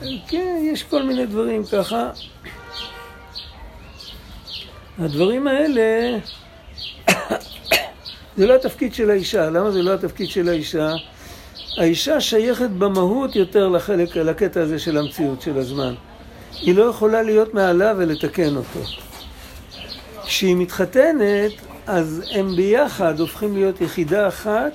[0.02, 2.10] אה, כן, יש כל מיני דברים ככה.
[4.98, 6.18] הדברים האלה,
[8.36, 9.50] זה לא התפקיד של האישה.
[9.50, 10.94] למה זה לא התפקיד של האישה?
[11.78, 15.94] האישה שייכת במהות יותר לחלק, לקטע הזה של המציאות של הזמן.
[16.60, 18.80] היא לא יכולה להיות מעליו ולתקן אותו.
[20.24, 21.52] כשהיא מתחתנת,
[21.86, 24.72] אז הם ביחד הופכים להיות יחידה אחת,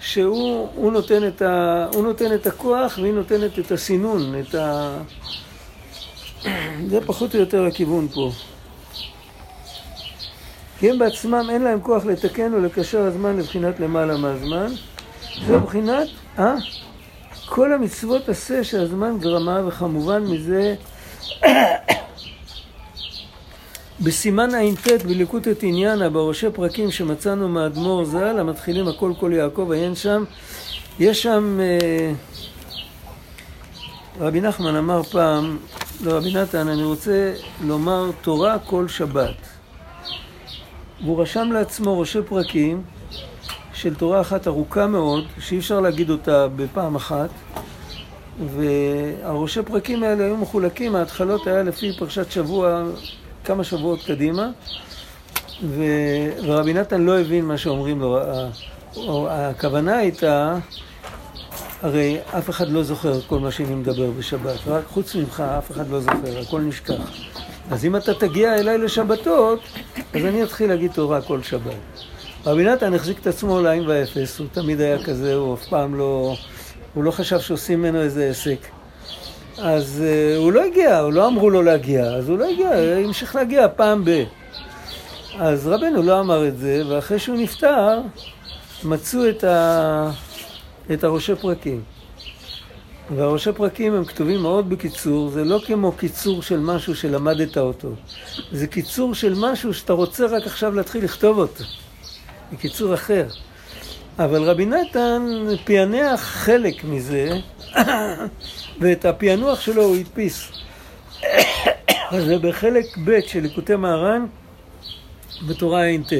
[0.00, 4.98] שהוא נותן, את ה, נותן את הכוח והיא נותנת את הסינון, את ה...
[6.90, 8.32] זה פחות או יותר הכיוון פה.
[10.78, 14.66] כי הם בעצמם אין להם כוח לתקן ולקשר הזמן לבחינת למעלה מהזמן.
[15.46, 16.54] זה מבחינת, אה?
[17.46, 20.74] כל המצוות עשה שהזמן גרמה, וכמובן מזה
[24.04, 30.24] בסימן ע"ט בליקוטת עניינה, בראשי פרקים שמצאנו מאדמו"ר ז"ל, המתחילים הכל כל יעקב, עיין שם,
[30.98, 32.12] יש שם אה,
[34.20, 35.58] רבי נחמן אמר פעם
[36.04, 39.57] לרבי נתן, אני רוצה לומר תורה כל שבת.
[41.04, 42.82] והוא רשם לעצמו ראשי פרקים
[43.72, 47.28] של תורה אחת ארוכה מאוד, שאי אפשר להגיד אותה בפעם אחת.
[48.56, 52.82] והראשי פרקים האלה היו מחולקים, ההתחלות היה לפי פרשת שבוע,
[53.44, 54.50] כמה שבועות קדימה,
[55.62, 55.82] ו...
[56.42, 58.18] ורבי נתן לא הבין מה שאומרים לו.
[59.28, 60.56] הכוונה הייתה,
[61.82, 65.90] הרי אף אחד לא זוכר כל מה שאני מדבר בשבת, רק חוץ ממך אף אחד
[65.90, 67.12] לא זוכר, הכל נשכח.
[67.70, 69.60] אז אם אתה תגיע אליי לשבתות,
[70.14, 71.72] אז אני אתחיל להגיד תורה כל שבת.
[72.46, 76.34] רבי נתן החזיק את עצמו לעין ואפס, הוא תמיד היה כזה, הוא אף פעם לא...
[76.94, 78.58] הוא לא חשב שעושים ממנו איזה עסק.
[79.58, 83.04] אז uh, הוא לא הגיע, הוא לא אמרו לו להגיע, אז הוא לא הגיע, הוא
[83.06, 84.24] המשיך להגיע פעם ב...
[85.38, 88.00] אז רבנו לא אמר את זה, ואחרי שהוא נפטר,
[88.84, 90.10] מצאו את, ה...
[90.92, 91.82] את הראשי פרקים.
[93.16, 97.88] והראשי פרקים הם כתובים מאוד בקיצור, זה לא כמו קיצור של משהו שלמדת אותו.
[98.52, 101.64] זה קיצור של משהו שאתה רוצה רק עכשיו להתחיל לכתוב אותו.
[102.50, 103.26] זה קיצור אחר.
[104.18, 105.22] אבל רבי נתן
[105.64, 107.30] פענח חלק מזה,
[108.80, 110.48] ואת הפענוח שלו הוא הדפיס.
[112.26, 114.26] זה בחלק ב' של ליקוטי מהר"ן
[115.48, 116.12] בתורה ע"ט.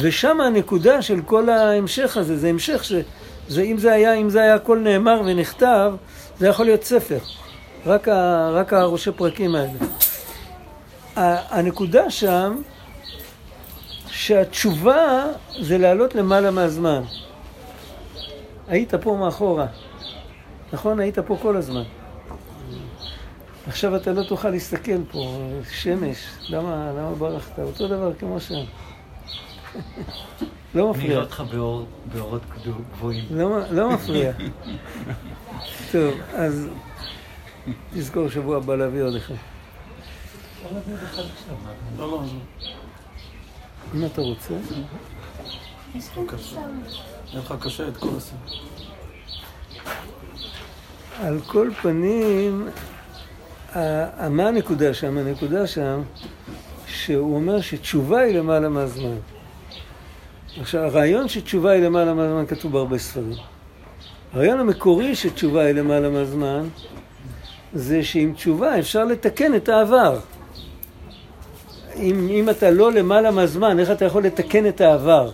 [0.00, 2.92] ושם הנקודה של כל ההמשך הזה, זה המשך ש...
[3.48, 5.94] זה, אם זה היה, אם זה היה הכל נאמר ונכתב,
[6.38, 7.18] זה יכול להיות ספר.
[7.86, 9.78] רק, ה, רק הראשי פרקים האלה.
[11.50, 12.62] הנקודה שם,
[14.06, 15.26] שהתשובה
[15.60, 17.02] זה לעלות למעלה מהזמן.
[18.68, 19.66] היית פה מאחורה,
[20.72, 21.00] נכון?
[21.00, 21.82] היית פה כל הזמן.
[23.66, 25.38] עכשיו אתה לא תוכל להסתכל פה,
[25.70, 26.16] שמש,
[26.48, 27.58] למה, למה ברחת?
[27.58, 28.64] אותו דבר כמו שם.
[30.74, 31.10] לא אני מפריע.
[31.12, 32.42] אראה אותך באור- באורות
[32.92, 33.24] גבוהים.
[33.30, 34.32] לא, לא מפריע.
[35.92, 36.68] טוב, אז
[37.94, 39.34] תזכור שבוע הבא להביא עוד אחד.
[41.98, 42.22] לא, לא,
[43.94, 44.54] אם אתה רוצה.
[45.94, 46.04] יש.
[47.32, 48.38] יהיה לך קשה את כל הסרט.
[51.20, 52.68] על כל פנים,
[54.30, 55.18] מה הנקודה שם?
[55.18, 56.02] הנקודה שם,
[56.86, 59.16] שהוא אומר שתשובה היא למעלה מהזמן.
[60.60, 63.36] עכשיו, הרעיון שתשובה היא למעלה מהזמן כתוב בהרבה ספרים.
[64.32, 66.68] הרעיון המקורי שתשובה היא למעלה מהזמן,
[67.74, 70.18] זה שעם תשובה אפשר לתקן את העבר.
[71.96, 75.30] אם, אם אתה לא למעלה מהזמן, איך אתה יכול לתקן את העבר?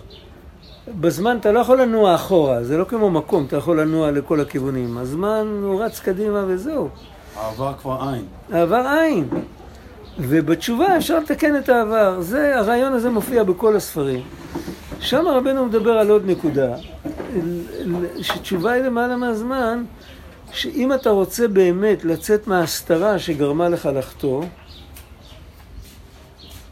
[0.99, 4.97] בזמן אתה לא יכול לנוע אחורה, זה לא כמו מקום, אתה יכול לנוע לכל הכיוונים.
[4.97, 6.89] הזמן הוא רץ קדימה וזהו.
[7.35, 8.25] העבר כבר אין.
[8.51, 9.27] העבר אין.
[10.19, 12.21] ובתשובה אפשר לתקן את העבר.
[12.21, 14.21] זה, הרעיון הזה מופיע בכל הספרים.
[15.01, 16.75] שם רבנו מדבר על עוד נקודה,
[18.21, 19.83] שתשובה היא למעלה מהזמן,
[20.51, 24.43] שאם אתה רוצה באמת לצאת מההסתרה שגרמה לך לחטוא,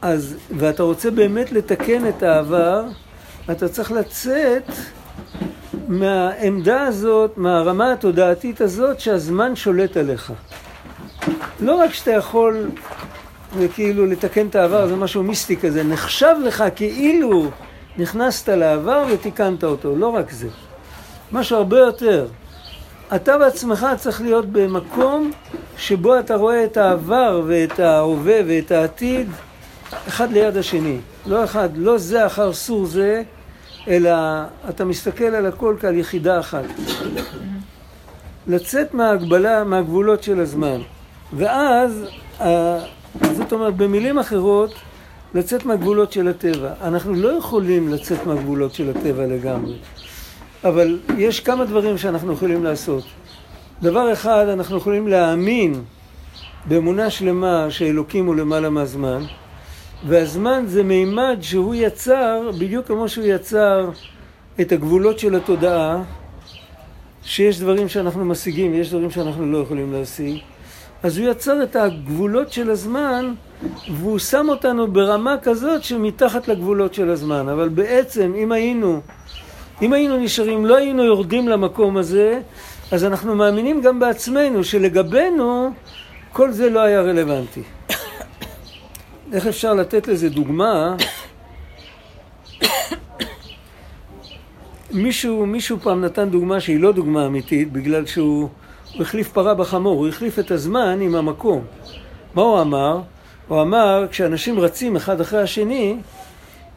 [0.02, 2.84] אז, ואתה רוצה באמת לתקן את העבר,
[3.52, 4.72] אתה צריך לצאת
[5.88, 10.34] מהעמדה הזאת, מהרמה התודעתית הזאת שהזמן שולט עליך.
[11.60, 12.70] לא רק שאתה יכול
[13.58, 17.52] וכאילו לתקן את העבר, זה משהו מיסטי כזה, נחשב לך כאילו
[18.00, 20.48] נכנסת לעבר ותיקנת אותו, לא רק זה.
[21.32, 22.28] משהו הרבה יותר.
[23.16, 25.32] אתה בעצמך צריך להיות במקום
[25.78, 29.30] שבו אתה רואה את העבר ואת ההווה ואת העתיד
[30.08, 30.98] אחד ליד השני.
[31.26, 33.24] לא אחד, לא זה אחר סור זה,
[33.88, 34.12] אלא
[34.70, 36.64] אתה מסתכל על הכל כעל יחידה אחת.
[38.48, 40.82] לצאת מההגבלה, מהגבולות של הזמן.
[41.34, 42.06] ואז,
[43.22, 44.74] זאת אומרת, במילים אחרות,
[45.34, 46.74] לצאת מהגבולות של הטבע.
[46.82, 49.76] אנחנו לא יכולים לצאת מהגבולות של הטבע לגמרי,
[50.63, 53.04] אבל יש כמה דברים שאנחנו יכולים לעשות.
[53.82, 55.82] דבר אחד, אנחנו יכולים להאמין
[56.65, 59.24] באמונה שלמה שאלוקים הוא למעלה מהזמן,
[60.08, 63.89] והזמן זה מימד שהוא יצר, בדיוק כמו שהוא יצר
[64.62, 66.04] את הגבולות של התודעה,
[67.24, 70.38] שיש דברים שאנחנו משיגים ויש דברים שאנחנו לא יכולים להשיג.
[71.04, 73.34] אז הוא יצר את הגבולות של הזמן
[73.92, 77.50] והוא שם אותנו ברמה כזאת שמתחת לגבולות של הזמן.
[77.50, 79.02] אבל בעצם אם היינו,
[79.82, 82.42] אם היינו נשארים, לא היינו יורדים למקום הזה,
[82.92, 85.72] אז אנחנו מאמינים גם בעצמנו שלגבינו
[86.34, 87.64] כל זה לא היה רלוונטי.
[89.34, 90.96] איך אפשר לתת לזה דוגמה?
[94.92, 98.50] מישהו, מישהו פעם נתן דוגמה שהיא לא דוגמה אמיתית בגלל שהוא
[98.93, 101.65] הוא החליף פרה בחמור, הוא החליף את הזמן עם המקום.
[102.36, 103.02] מה הוא אמר?
[103.47, 105.97] הוא אמר, כשאנשים רצים אחד אחרי השני,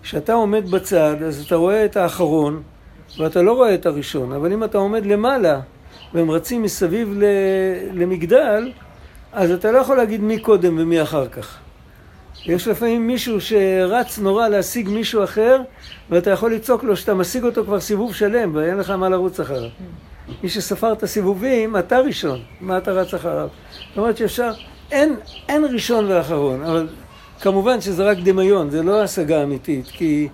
[0.03, 2.62] כשאתה עומד בצד, אז אתה רואה את האחרון,
[3.18, 5.61] ואתה לא רואה את הראשון, אבל אם אתה עומד למעלה,
[6.14, 7.18] והם רצים מסביב
[7.92, 8.72] למגדל,
[9.33, 11.59] אז אתה לא יכול להגיד מי קודם ומי אחר כך.
[12.46, 15.61] יש לפעמים מישהו שרץ נורא להשיג מישהו אחר,
[16.11, 19.70] ואתה יכול לצעוק לו שאתה משיג אותו כבר סיבוב שלם, ואין לך מה לרוץ אחריו.
[20.42, 23.49] מי שספר את הסיבובים, אתה ראשון, מה אתה רץ אחריו?
[23.88, 24.53] זאת אומרת שאפשר,
[24.90, 25.16] אין,
[25.49, 26.88] אין ראשון ואחרון, אבל
[27.40, 30.29] כמובן שזה רק דמיון, זה לא השגה אמיתית, כי,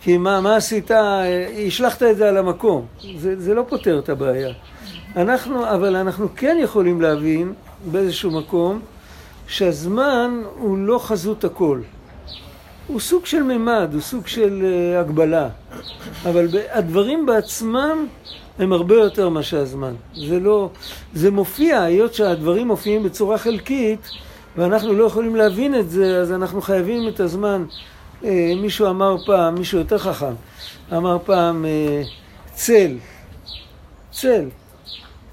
[0.00, 2.86] כי מה, מה עשית, אה, השלכת את זה על המקום,
[3.18, 4.52] זה, זה לא פותר את הבעיה.
[5.16, 7.52] אנחנו, אבל אנחנו כן יכולים להבין
[7.90, 8.80] באיזשהו מקום
[9.46, 11.80] שהזמן הוא לא חזות הכל.
[12.86, 15.48] הוא סוג של מימד, הוא סוג של uh, הגבלה.
[16.24, 18.06] אבל הדברים בעצמם
[18.58, 19.94] הם הרבה יותר מה שהזמן.
[20.14, 20.70] זה לא...
[21.14, 24.10] זה מופיע, היות שהדברים מופיעים בצורה חלקית,
[24.56, 27.64] ואנחנו לא יכולים להבין את זה, אז אנחנו חייבים את הזמן.
[28.22, 28.24] Uh,
[28.56, 30.34] מישהו אמר פעם, מישהו יותר חכם,
[30.92, 32.08] אמר פעם, uh,
[32.54, 32.96] צל.
[34.10, 34.44] צל.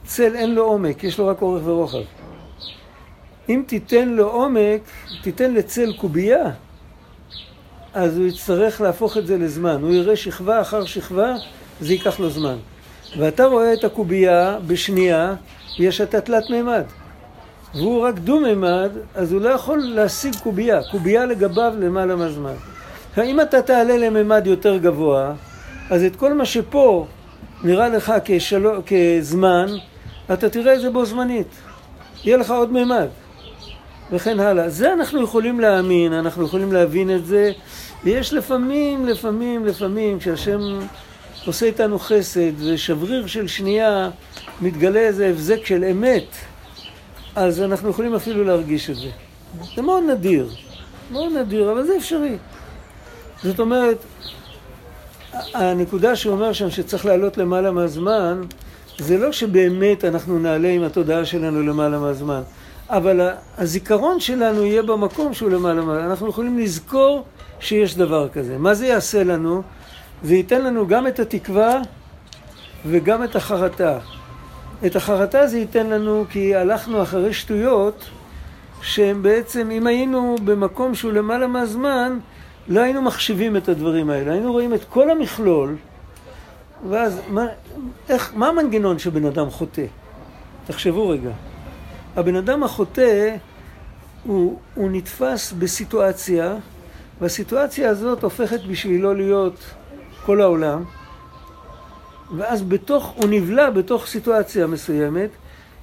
[0.06, 2.04] צל אין לו עומק, יש לו רק אורך ורוחב.
[3.50, 4.82] אם תיתן לו עומק,
[5.22, 6.52] תיתן לצל קובייה,
[7.94, 9.82] אז הוא יצטרך להפוך את זה לזמן.
[9.82, 11.36] הוא יראה שכבה אחר שכבה,
[11.82, 12.56] זה ייקח לו זמן.
[13.18, 15.36] ואתה רואה את הקובייה בשנייה,
[15.80, 16.84] יש אתה תלת מימד.
[17.76, 20.80] והוא רק דו-מימד, אז הוא לא יכול להשיג קובייה.
[20.92, 22.54] קובייה לגביו למעלה מהזמן.
[23.18, 25.34] אם אתה תעלה לממד יותר גבוה,
[25.90, 27.06] אז את כל מה שפה
[27.64, 29.66] נראה לך כשלו, כזמן,
[30.34, 31.48] אתה תראה את זה בו זמנית.
[32.24, 33.08] יהיה לך עוד מימד.
[34.12, 34.70] וכן הלאה.
[34.70, 37.52] זה אנחנו יכולים להאמין, אנחנו יכולים להבין את זה,
[38.04, 40.80] ויש לפעמים, לפעמים, לפעמים, כשהשם
[41.50, 44.10] עושה איתנו חסד, ושבריר של שנייה
[44.62, 46.36] מתגלה איזה הבזק של אמת,
[47.36, 49.10] אז אנחנו יכולים אפילו להרגיש את זה.
[49.76, 50.50] זה מאוד נדיר,
[51.12, 52.38] מאוד נדיר, אבל זה אפשרי.
[53.44, 53.98] זאת אומרת,
[55.54, 58.42] הנקודה שהוא אומר שם שצריך לעלות למעלה מהזמן,
[58.98, 62.42] זה לא שבאמת אנחנו נעלה עם התודעה שלנו למעלה מהזמן.
[62.90, 66.06] אבל הזיכרון שלנו יהיה במקום שהוא למעלה מעלה.
[66.06, 67.24] אנחנו יכולים לזכור
[67.60, 68.58] שיש דבר כזה.
[68.58, 69.62] מה זה יעשה לנו?
[70.24, 71.82] זה ייתן לנו גם את התקווה
[72.86, 74.00] וגם את החרטה.
[74.86, 78.10] את החרטה זה ייתן לנו כי הלכנו אחרי שטויות
[78.82, 82.20] שהם בעצם, אם היינו במקום שהוא למעלה מהזמן,
[82.68, 84.32] לא היינו מחשיבים את הדברים האלה.
[84.32, 85.76] היינו רואים את כל המכלול,
[86.90, 87.46] ואז מה,
[88.10, 89.86] איך, מה המנגנון שבן אדם חוטא?
[90.68, 91.30] תחשבו רגע.
[92.16, 93.36] הבן אדם החוטא,
[94.24, 96.56] הוא, הוא נתפס בסיטואציה,
[97.22, 99.60] והסיטואציה הזאת הופכת בשבילו להיות
[100.30, 100.84] כל העולם,
[102.38, 105.30] ואז בתוך, הוא נבלע בתוך סיטואציה מסוימת,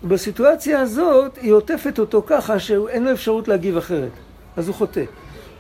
[0.05, 4.11] ובסיטואציה הזאת היא עוטפת אותו ככה שאין לו אפשרות להגיב אחרת,
[4.57, 5.05] אז הוא חוטא.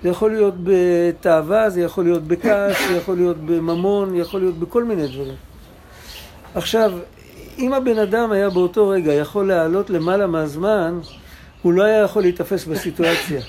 [0.02, 4.84] זה יכול להיות בתאווה, זה יכול להיות בכעס, זה יכול להיות בממון, יכול להיות בכל
[4.84, 5.34] מיני דברים.
[6.54, 6.92] עכשיו,
[7.58, 10.98] אם הבן אדם היה באותו רגע יכול לעלות למעלה מהזמן,
[11.62, 13.40] הוא לא היה יכול להיתפס בסיטואציה.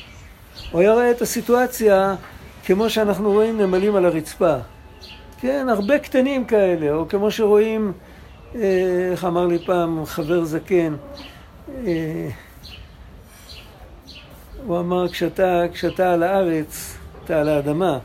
[0.71, 2.15] הוא היה רואה את הסיטואציה
[2.65, 4.57] כמו שאנחנו רואים נמלים על הרצפה.
[5.39, 7.91] כן, הרבה קטנים כאלה, או כמו שרואים,
[8.55, 10.95] אה, איך אמר לי פעם חבר זקן,
[11.85, 12.29] אה,
[14.65, 17.99] הוא אמר, כשאתה, כשאתה על הארץ, אתה על האדמה,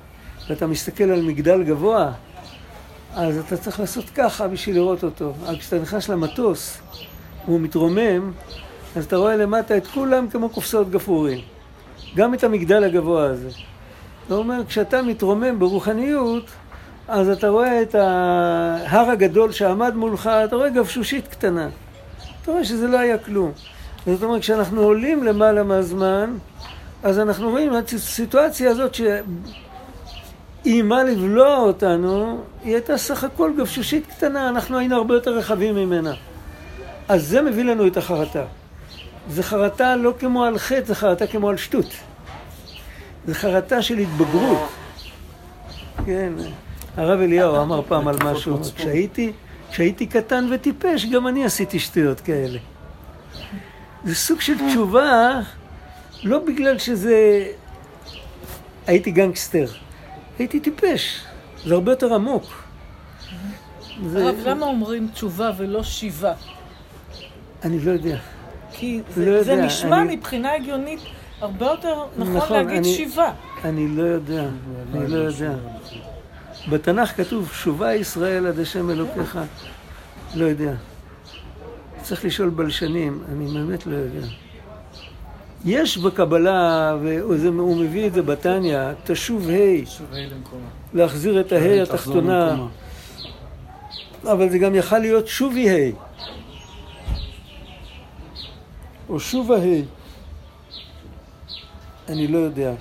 [0.48, 2.12] ואתה מסתכל על מגדל גבוה,
[3.14, 5.32] אז אתה צריך לעשות ככה בשביל לראות אותו.
[5.46, 6.80] אבל כשאתה נכנס למטוס
[7.44, 8.32] והוא מתרומם,
[8.96, 11.40] אז אתה רואה למטה את כולם כמו קופסאות גפרורים.
[12.16, 13.50] גם את המגדל הגבוה הזה.
[14.28, 16.44] זאת אומרת, כשאתה מתרומם ברוחניות,
[17.08, 21.68] אז אתה רואה את ההר הגדול שעמד מולך, אתה רואה גבשושית קטנה.
[22.42, 23.52] אתה רואה שזה לא היה כלום.
[24.06, 26.34] זאת אומרת, כשאנחנו עולים למעלה מהזמן,
[27.02, 28.94] אז אנחנו רואים את הסיטואציה הזאת
[30.64, 36.14] שאיימה לבלוע אותנו, היא הייתה סך הכל גבשושית קטנה, אנחנו היינו הרבה יותר רחבים ממנה.
[37.08, 38.44] אז זה מביא לנו את החרטה.
[39.30, 41.86] זה חרטה לא כמו על חטא, זה חרטה כמו על שטות.
[43.26, 44.68] זה חרטה של התבגרות.
[46.06, 46.32] כן,
[46.96, 49.32] הרב אליהו אמר פעם על משהו, כשהייתי,
[49.70, 52.58] כשהייתי קטן וטיפש, גם אני עשיתי שטויות כאלה.
[54.04, 55.40] זה סוג של תשובה,
[56.24, 57.46] לא בגלל שזה...
[58.86, 59.66] הייתי גנגסטר,
[60.38, 61.20] הייתי טיפש,
[61.64, 62.62] זה הרבה יותר עמוק.
[64.06, 66.32] זה- הרב, למה אומרים תשובה ולא שיבה?
[67.64, 68.16] אני לא יודע.
[68.72, 71.00] כי לא זה, זה יודע, נשמע אני- מבחינה הגיונית
[71.40, 73.32] הרבה יותר נכון, נכון, להגיד אני- שיבה.
[73.64, 74.44] אני לא יודע,
[74.94, 75.52] אני לא יודע.
[76.68, 79.38] בתנ"ך כתוב, שובה ישראל עד השם אלוקיך.
[80.34, 80.72] לא יודע.
[82.02, 84.26] צריך לשאול בלשנים, אני באמת לא יודע.
[85.64, 89.54] יש בקבלה, והוא מביא את זה בתניא, תשוב ה'.
[90.94, 92.66] להחזיר את הה' התחתונה.
[94.24, 95.92] אבל זה גם יכל להיות שובי ה'.
[99.08, 99.82] או שובה ה'.
[102.08, 102.74] אני לא יודע.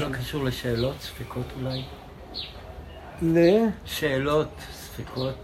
[0.00, 1.82] זה לא קשור לשאלות, ספקות אולי?
[3.22, 3.38] ל...
[3.84, 5.34] שאלות, ספקות.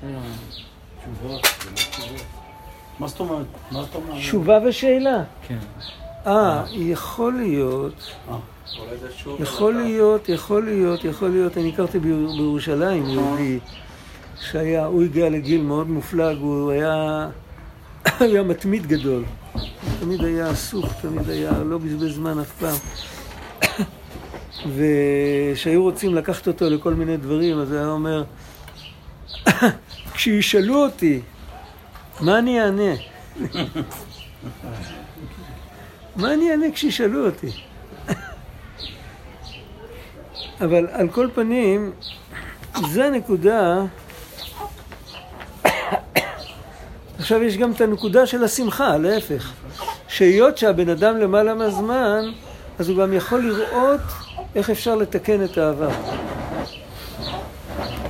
[0.00, 2.22] תשובות, זה לא תשובות.
[2.98, 3.46] מה זאת אומרת?
[3.70, 4.18] מה זאת אומרת?
[4.18, 5.22] תשובה ושאלה.
[5.48, 5.58] כן.
[6.26, 7.94] אה, יכול להיות,
[8.30, 8.36] אה.
[9.40, 11.58] יכול להיות, יכול להיות, יכול להיות.
[11.58, 13.58] אני הכרתי ביר- בירושלים יהודי
[14.40, 17.28] שהיה, הוא הגיע לגיל מאוד מופלג, הוא היה,
[18.20, 19.24] היה מתמיד גדול.
[20.00, 22.76] תמיד היה עסוק, תמיד היה, לא בזבז זמן אף פעם.
[24.66, 28.24] וכשהיו רוצים לקחת אותו לכל מיני דברים, אז היה אומר,
[30.14, 31.20] כשישאלו אותי,
[32.20, 32.92] מה אני אענה?
[36.16, 37.50] מה אני אענה כשישאלו אותי?
[40.60, 41.92] אבל על כל פנים,
[42.90, 43.82] זה הנקודה.
[47.18, 49.52] עכשיו יש גם את הנקודה של השמחה, להפך.
[50.08, 52.32] שהיות שהבן אדם למעלה מהזמן,
[52.78, 54.00] אז הוא גם יכול לראות
[54.54, 55.90] איך אפשר לתקן את העבר.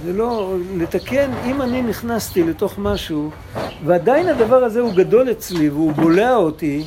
[0.04, 3.30] זה לא, לתקן, אם אני נכנסתי לתוך משהו,
[3.84, 6.84] ועדיין הדבר הזה הוא גדול אצלי והוא בולע אותי,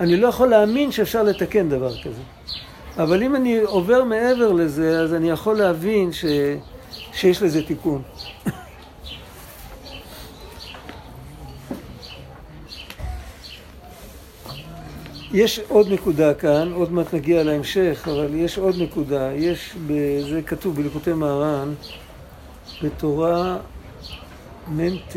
[0.00, 2.22] אני לא יכול להאמין שאפשר לתקן דבר כזה.
[2.98, 6.24] אבל אם אני עובר מעבר לזה, אז אני יכול להבין ש...
[7.12, 8.02] שיש לזה תיקון.
[15.34, 19.32] יש עוד נקודה כאן, עוד מעט נגיע להמשך, אבל יש עוד נקודה.
[19.32, 19.76] יש,
[20.30, 21.74] זה כתוב בליקוטי מהר"ן,
[22.82, 23.58] בתורה
[24.68, 25.16] מ"ט,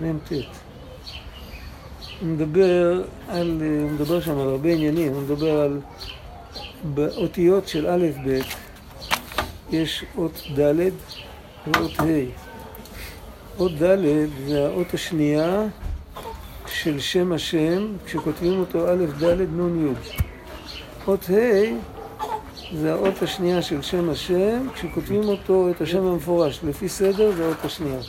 [0.00, 0.32] מ"ט.
[2.20, 5.80] הוא מדבר על, הוא מדבר שם על הרבה עניינים, הוא מדבר על
[6.94, 8.40] באותיות של א' ב'
[9.70, 10.74] יש אות ד'
[11.66, 12.04] ואות ה'.
[13.58, 15.66] אות ד' זה האות השנייה
[16.70, 19.92] של שם השם, כשכותבים אותו א' ד' נ' י'.
[21.08, 21.98] אות ה'
[22.76, 27.64] זה האות השנייה של שם השם, כשכותבים אותו, את השם המפורש, לפי סדר זה האות
[27.64, 28.00] השנייה.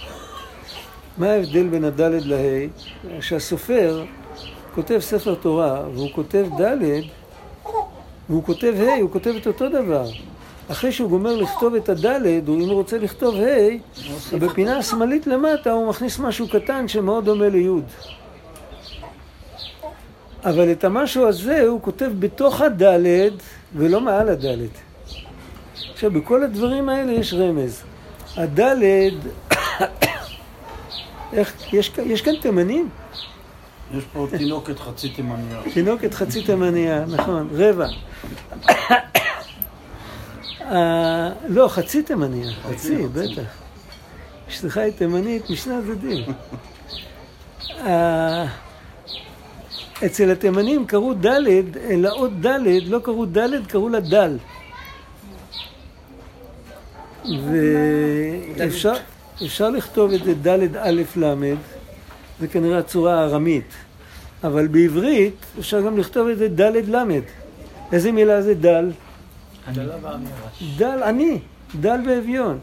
[1.18, 3.22] מה ההבדל בין הד' לה'?
[3.22, 4.06] שהסופר
[4.76, 6.78] כותב ספר תורה והוא כותב ד'
[8.30, 10.06] והוא כותב ה', הוא כותב את אותו דבר.
[10.72, 15.72] אחרי שהוא גומר לכתוב את הדלת, הוא אם הוא רוצה לכתוב ה', בפינה השמאלית למטה
[15.72, 17.84] הוא מכניס משהו קטן שמאוד דומה ליוד.
[20.44, 23.34] אבל את המשהו הזה הוא כותב בתוך הדלת
[23.76, 24.70] ולא מעל הדלת.
[25.94, 27.84] עכשיו, בכל הדברים האלה יש רמז.
[28.38, 29.14] הדלת,
[31.34, 32.90] איך, יש, יש כאן תימנים?
[33.94, 35.62] יש פה תינוקת חצי תימניה.
[35.74, 37.88] תינוקת חצי תימניה, נכון, רבע.
[40.62, 43.42] אה, לא, חצי תימניה, חצי, בטח.
[44.50, 46.24] אשתך היא תימנית משני הצדדים.
[50.06, 51.40] אצל התימנים קראו ד',
[51.90, 54.38] לאות ד', לא קראו ד', קראו לה דל.
[58.58, 58.94] ואפשר
[59.46, 61.56] אפשר לכתוב את זה ד' א' ל',
[62.40, 63.74] זה כנראה הצורה הארמית.
[64.44, 67.20] אבל בעברית אפשר גם לכתוב את זה ד' ל'.
[67.92, 68.92] איזה מילה זה דל?
[70.78, 71.40] דל, אני,
[71.80, 72.60] דל ואביון.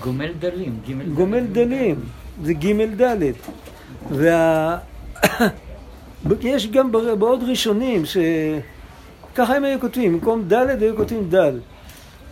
[0.00, 0.80] גומל דלים,
[1.14, 2.00] גומל דלים,
[2.42, 3.32] זה ג' ד'.
[4.10, 4.78] וה...
[6.40, 11.58] יש גם בעוד ראשונים שככה הם היו כותבים, במקום ד' היו כותבים דל.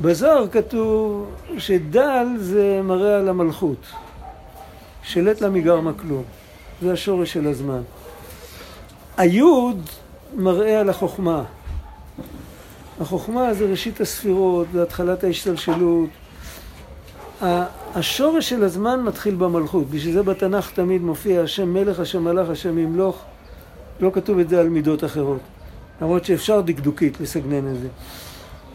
[0.01, 3.87] בזוהר כתוב שדל זה מראה על המלכות.
[5.03, 6.23] שלט לה מגרמה כלום.
[6.83, 7.83] זה השורש של הזמן.
[9.17, 9.89] היוד
[10.35, 11.45] מראה על החוכמה.
[13.01, 16.11] החוכמה זה ראשית הספירות, זה התחלת ההשתלשלות.
[17.95, 22.79] השורש של הזמן מתחיל במלכות, בשביל זה בתנ"ך תמיד מופיע השם מלך, השם מלך, השם
[22.79, 23.25] ימלוך.
[24.03, 25.41] לא כתוב את זה על מידות אחרות.
[26.03, 27.89] למרות שאפשר דקדוקית לסגנן את זה.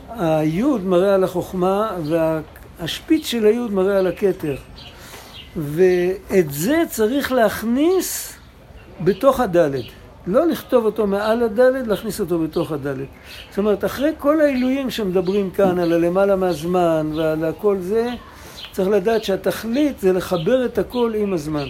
[0.09, 4.55] היוד מראה על החוכמה והשפיץ של היוד מראה על הכתר.
[5.55, 8.37] ואת זה צריך להכניס
[9.01, 9.85] בתוך הדלת.
[10.27, 13.07] לא לכתוב אותו מעל הדלת, להכניס אותו בתוך הדלת.
[13.49, 18.09] זאת אומרת, אחרי כל העילויים שמדברים כאן, על הלמעלה מהזמן ועל הכל זה,
[18.71, 21.67] צריך לדעת שהתכלית זה לחבר את הכל עם הזמן.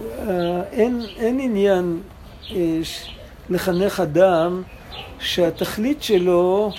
[0.00, 2.00] אה, אין, אין עניין
[2.50, 2.80] אה,
[3.50, 4.62] לחנך אדם
[5.18, 6.72] שהתכלית שלו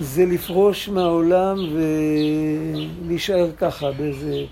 [0.00, 1.56] זה לפרוש מהעולם
[3.06, 4.44] ולהישאר ככה באיזה,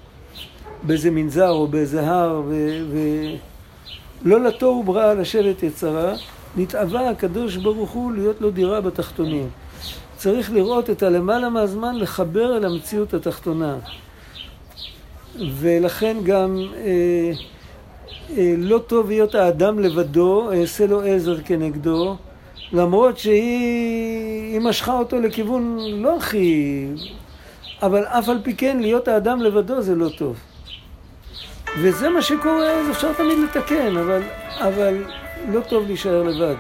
[0.82, 2.78] באיזה מנזר או באיזה הר ו...
[2.90, 2.98] ו...
[4.22, 6.14] לא לתוהו בראה לשבת יצרה,
[6.56, 9.48] נתאווה הקדוש ברוך הוא להיות לו דירה בתחתונים.
[10.16, 13.76] צריך לראות את הלמעלה מהזמן, לחבר אל המציאות התחתונה.
[15.38, 17.32] ולכן גם אה,
[18.58, 22.16] לא טוב להיות האדם לבדו, אעשה לו עזר כנגדו,
[22.72, 26.86] למרות שהיא היא משכה אותו לכיוון לא הכי...
[27.82, 30.36] אבל אף על פי כן להיות האדם לבדו זה לא טוב.
[31.80, 34.22] וזה מה שקורה, אז אפשר תמיד לתקן, אבל,
[34.60, 35.04] אבל
[35.48, 36.54] לא טוב להישאר לבד.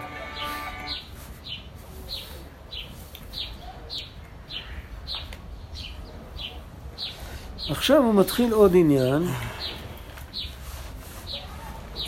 [7.70, 9.22] עכשיו הוא מתחיל עוד עניין.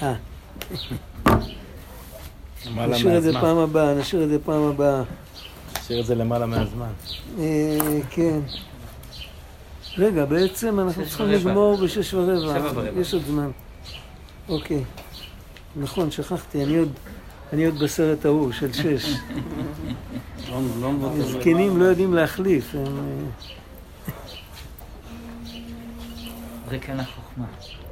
[0.03, 0.15] אה,
[2.89, 3.33] נשאיר את זה.
[3.33, 5.03] פעם הבאה, נשאיר את זה פעם הבאה.
[5.81, 6.91] נשאיר את זה למעלה מהזמן.
[7.39, 7.79] אה,
[8.11, 8.41] כן.
[9.99, 11.27] רגע, בעצם אנחנו צריכים.
[11.27, 12.39] לגמור בשש ורבע.
[12.59, 13.01] שבע ורבע.
[13.01, 13.51] יש עוד זמן.
[14.49, 14.85] אוקיי.
[15.77, 16.89] נכון, שכחתי, אני עוד,
[17.53, 19.15] אני עוד בסרט ההוא של שש.
[20.51, 20.93] לא- לא.
[21.23, 22.75] זקנים לא יודעים להחליף.
[22.75, 24.13] הם, אה,
[26.71, 27.45] זה כן החוכמה.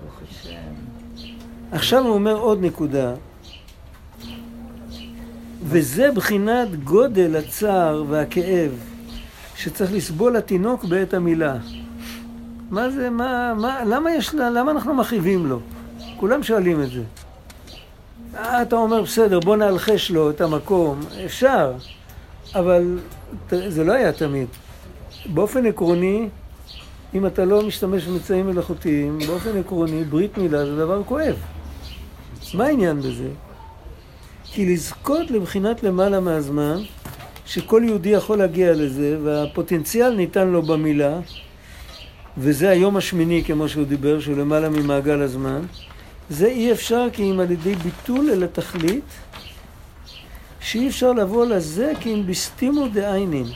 [0.03, 0.53] ברוך השם.
[1.73, 3.15] עכשיו הוא אומר עוד נקודה.
[5.63, 8.71] וזה בחינת גודל הצער והכאב
[9.57, 11.57] שצריך לסבול התינוק בעת המילה.
[12.71, 15.61] מה זה, מה, מה, למה יש, למה אנחנו מכאיבים לו?
[16.17, 17.03] כולם שואלים את זה.
[18.37, 21.01] אה, אתה אומר, בסדר, בוא נלחש לו את המקום.
[21.25, 21.73] אפשר,
[22.55, 22.99] אבל
[23.51, 24.49] זה לא היה תמיד.
[25.27, 26.29] באופן עקרוני,
[27.15, 31.37] אם אתה לא משתמש במצעים מלאכותיים, באופן עקרוני, ברית מילה זה דבר כואב.
[32.55, 33.29] מה העניין בזה?
[34.45, 36.83] כי לזכות לבחינת למעלה מהזמן,
[37.47, 41.19] שכל יהודי יכול להגיע לזה, והפוטנציאל ניתן לו במילה,
[42.39, 45.61] וזה היום השמיני, כמו שהוא דיבר, שהוא למעלה ממעגל הזמן,
[46.31, 49.05] זה אי אפשר כי אם על ידי ביטול אל התכלית,
[50.61, 53.47] שאי אפשר לבוא לזה כי אם בסתימו דעיינין.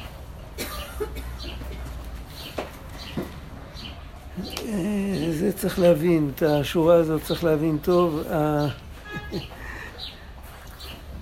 [5.32, 8.22] זה צריך להבין, את השורה הזאת צריך להבין טוב.
[8.32, 8.66] ה-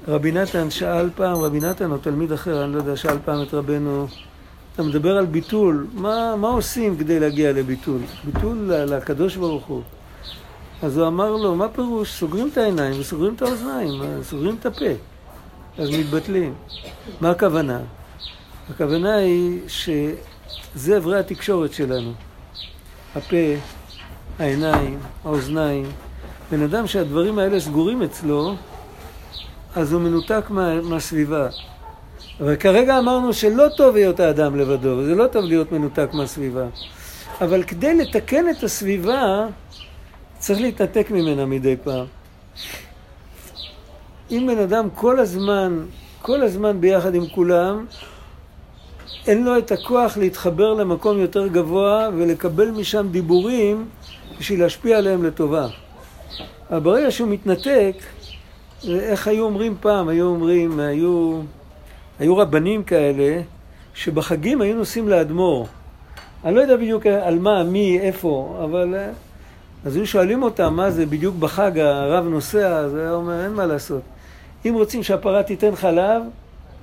[0.09, 3.55] רבי נתן שאל פעם, רבי נתן או תלמיד אחר, אני לא יודע, שאל פעם את
[3.55, 4.07] רבנו,
[4.75, 8.01] אתה מדבר על ביטול, מה, מה עושים כדי להגיע לביטול?
[8.25, 9.83] ביטול לקדוש ברוך הוא.
[10.83, 12.13] אז הוא אמר לו, מה פירוש?
[12.13, 14.85] סוגרים את העיניים וסוגרים את האוזניים, אה, סוגרים את הפה,
[15.79, 16.55] אז מתבטלים.
[17.21, 17.79] מה הכוונה?
[18.71, 22.13] הכוונה היא שזה אברי התקשורת שלנו.
[23.17, 23.37] הפה,
[24.39, 25.87] העיניים, האוזניים.
[26.51, 28.55] בן אדם שהדברים האלה סגורים אצלו,
[29.77, 31.49] אז הוא מנותק מה, מהסביבה.
[32.41, 36.67] אבל כרגע אמרנו שלא טוב להיות האדם לבדו, וזה לא טוב להיות מנותק מהסביבה.
[37.41, 39.47] אבל כדי לתקן את הסביבה,
[40.39, 42.07] צריך להתנתק ממנה מדי פעם.
[44.31, 45.85] אם בן אדם כל הזמן,
[46.23, 47.87] כל הזמן ביחד עם כולם,
[49.27, 53.89] אין לו את הכוח להתחבר למקום יותר גבוה ולקבל משם דיבורים
[54.39, 55.67] בשביל להשפיע עליהם לטובה.
[56.71, 57.95] אבל ברגע שהוא מתנתק,
[58.89, 60.09] איך היו אומרים פעם?
[60.09, 61.41] היו אומרים, היו,
[62.19, 63.41] היו רבנים כאלה,
[63.95, 65.67] שבחגים היו נוסעים לאדמו"ר.
[66.45, 68.95] אני לא יודע בדיוק על מה, מי, איפה, אבל...
[68.95, 69.11] אה,
[69.85, 73.67] אז היו שואלים אותם, מה זה, בדיוק בחג הרב נוסע, אז היה אומר, אין מה
[73.67, 74.03] לעשות.
[74.67, 76.23] אם רוצים שהפרה תיתן חלב,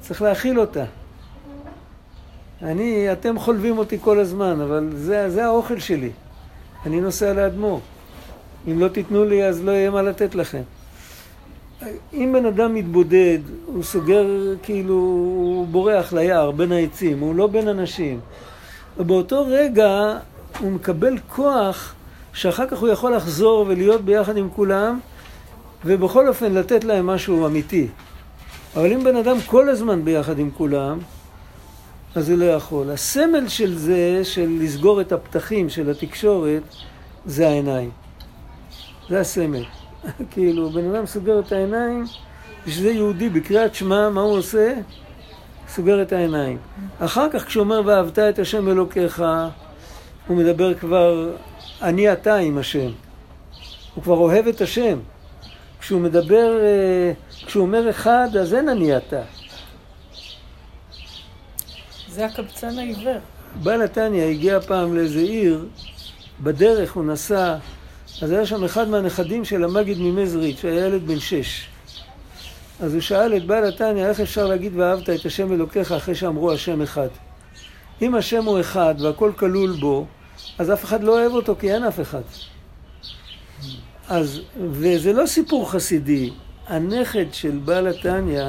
[0.01, 0.83] צריך להאכיל אותה.
[2.61, 6.09] אני, אתם חולבים אותי כל הזמן, אבל זה, זה האוכל שלי.
[6.85, 7.79] אני נוסע לאדמו"ר.
[8.67, 10.61] אם לא תיתנו לי, אז לא יהיה מה לתת לכם.
[12.13, 14.25] אם בן אדם מתבודד, הוא סוגר,
[14.63, 18.19] כאילו, הוא בורח ליער בין העצים, הוא לא בין אנשים.
[18.97, 20.17] ובאותו רגע
[20.59, 21.93] הוא מקבל כוח
[22.33, 24.99] שאחר כך הוא יכול לחזור ולהיות ביחד עם כולם,
[25.85, 27.87] ובכל אופן לתת להם משהו אמיתי.
[28.75, 30.99] אבל אם בן אדם כל הזמן ביחד עם כולם,
[32.15, 32.91] אז הוא לא יכול.
[32.91, 36.63] הסמל של זה, של לסגור את הפתחים של התקשורת,
[37.25, 37.89] זה העיניים.
[39.09, 39.63] זה הסמל.
[40.31, 42.05] כאילו, בן אדם סוגר את העיניים,
[42.67, 44.73] ושזה יהודי בקריאת שמע, מה הוא עושה?
[45.69, 46.57] סוגר את העיניים.
[46.99, 49.23] אחר כך כשהוא אומר ואהבת את השם אלוקיך,
[50.27, 51.29] הוא מדבר כבר
[51.81, 52.89] אני אתה עם השם.
[53.95, 54.99] הוא כבר אוהב את השם.
[55.79, 57.11] כשהוא מדבר, אה,
[57.45, 59.21] כשהוא אומר אחד, אז אין אני אתה.
[62.17, 63.19] זה הקבצן העיוור.
[63.63, 65.65] בעל התניא הגיע פעם לאיזה עיר,
[66.43, 67.55] בדרך הוא נסע,
[68.21, 71.67] אז היה שם אחד מהנכדים של המגיד ממזריץ', שהיה ילד בן שש.
[72.79, 76.51] אז הוא שאל את בעל התניא, איך אפשר להגיד ואהבת את השם אלוקיך אחרי שאמרו
[76.51, 77.07] השם אחד?
[78.01, 80.05] אם השם הוא אחד והכל כלול בו,
[80.57, 82.21] אז אף אחד לא אוהב אותו כי אין אף אחד.
[84.09, 84.41] אז,
[84.71, 86.31] וזה לא סיפור חסידי.
[86.67, 88.43] הנכד של בעל התניא,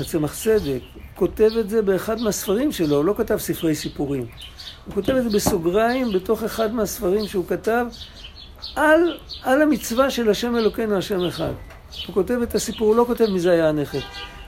[0.00, 0.80] הצמח צדק,
[1.20, 4.26] כותב את זה באחד מהספרים שלו, הוא לא כתב ספרי סיפורים.
[4.86, 7.86] הוא כותב את זה בסוגריים בתוך אחד מהספרים שהוא כתב
[8.76, 11.52] על, על המצווה של השם אלוקינו, השם אחד.
[12.06, 13.98] הוא כותב את הסיפור, הוא לא כותב מי זה היה הנכד.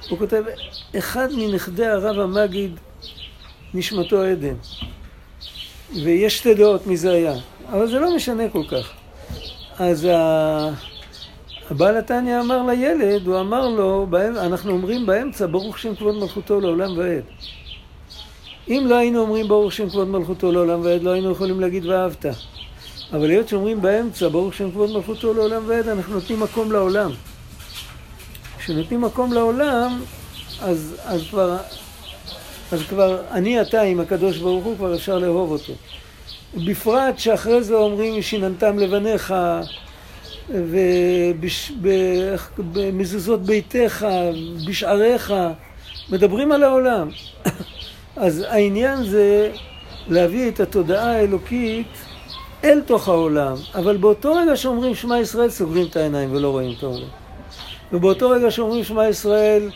[0.09, 0.43] הוא כותב,
[0.99, 2.77] אחד מנכדי הרב המגיד,
[3.75, 4.55] נשמתו עדן.
[6.05, 7.35] ויש שתי דעות מי זה היה,
[7.69, 8.93] אבל זה לא משנה כל כך.
[9.79, 10.92] אז ה...
[11.73, 14.07] הבעל התניא אמר לילד, הוא אמר לו,
[14.37, 17.23] אנחנו אומרים באמצע, ברוך שם כבוד מלכותו לעולם ועד.
[18.69, 22.27] אם לא היינו אומרים ברוך שם כבוד מלכותו לעולם ועד, לא היינו יכולים להגיד ואהבת.
[23.13, 27.11] אבל היות שאומרים באמצע, ברוך שם כבוד מלכותו לעולם ועד, אנחנו נותנים מקום לעולם.
[28.59, 30.01] כשנותנים מקום לעולם,
[30.61, 31.57] אז, אז כבר,
[32.73, 35.73] אז כבר אני אתה עם הקדוש ברוך הוא, כבר אפשר לאהוב אותו.
[36.55, 39.35] בפרט שאחרי זה אומרים שיננתם לבניך
[42.59, 44.07] ובמזוזות ביתך,
[44.67, 45.35] בשעריך,
[46.11, 47.09] מדברים על העולם.
[48.17, 49.53] אז העניין זה
[50.09, 51.87] להביא את התודעה האלוקית
[52.65, 56.83] אל תוך העולם, אבל באותו רגע שאומרים שמע ישראל סוגרים את העיניים ולא רואים את
[56.83, 57.09] העולם.
[57.93, 59.71] ובאותו רגע שאומרים שמע ישראל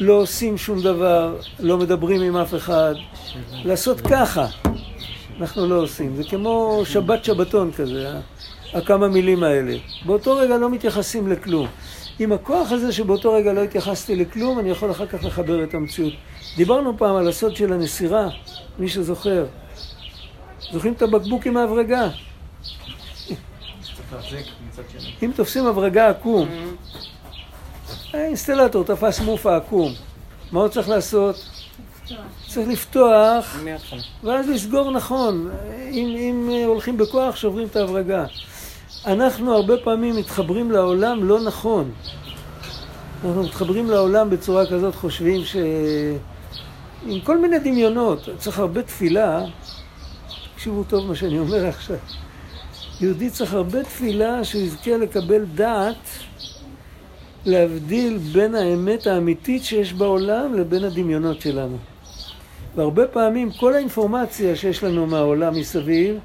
[0.00, 2.94] לא עושים שום דבר, לא מדברים עם אף אחד,
[3.64, 4.46] לעשות ככה,
[5.40, 6.16] אנחנו לא עושים.
[6.16, 8.20] זה כמו שבת שבתון כזה, אה?
[8.74, 9.76] הכמה מילים האלה.
[10.06, 11.66] באותו רגע לא מתייחסים לכלום.
[12.18, 16.12] עם הכוח הזה שבאותו רגע לא התייחסתי לכלום, אני יכול אחר כך לחבר את המציאות.
[16.56, 18.28] דיברנו פעם על הסוד של הנסירה,
[18.78, 19.46] מי שזוכר.
[20.72, 22.08] זוכרים את הבקבוק עם ההברגה?
[25.22, 26.48] אם תופסים הברגה עקום,
[28.12, 29.92] האינסטלטור תפס מופע עקום,
[30.52, 31.36] מה הוא צריך לעשות?
[32.48, 33.58] צריך לפתוח,
[34.24, 35.50] ואז לסגור נכון.
[35.90, 38.24] אם, אם הולכים בכוח, שוברים את ההברגה.
[39.06, 41.90] אנחנו הרבה פעמים מתחברים לעולם לא נכון.
[43.24, 45.56] אנחנו מתחברים לעולם בצורה כזאת, חושבים ש...
[47.06, 48.28] עם כל מיני דמיונות.
[48.38, 49.44] צריך הרבה תפילה.
[50.54, 51.96] תקשיבו טוב מה שאני אומר עכשיו.
[53.00, 56.08] יהודי צריך הרבה תפילה שהוא יזכה לקבל דעת
[57.44, 61.76] להבדיל בין האמת האמיתית שיש בעולם לבין הדמיונות שלנו.
[62.76, 66.18] והרבה פעמים כל האינפורמציה שיש לנו מהעולם מסביב,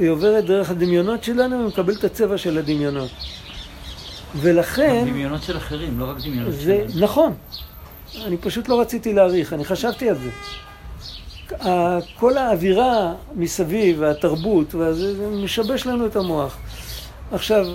[0.00, 3.10] היא עוברת דרך הדמיונות שלנו ומקבל את הצבע של הדמיונות.
[4.36, 5.04] ולכן...
[5.06, 7.06] דמיונות של אחרים, לא רק דמיונות זה, שלנו.
[7.06, 7.34] נכון.
[8.24, 10.30] אני פשוט לא רציתי להעריך, אני חשבתי על זה.
[12.18, 16.56] כל האווירה מסביב, והתרבות, וזה, זה משבש לנו את המוח.
[17.32, 17.66] עכשיו,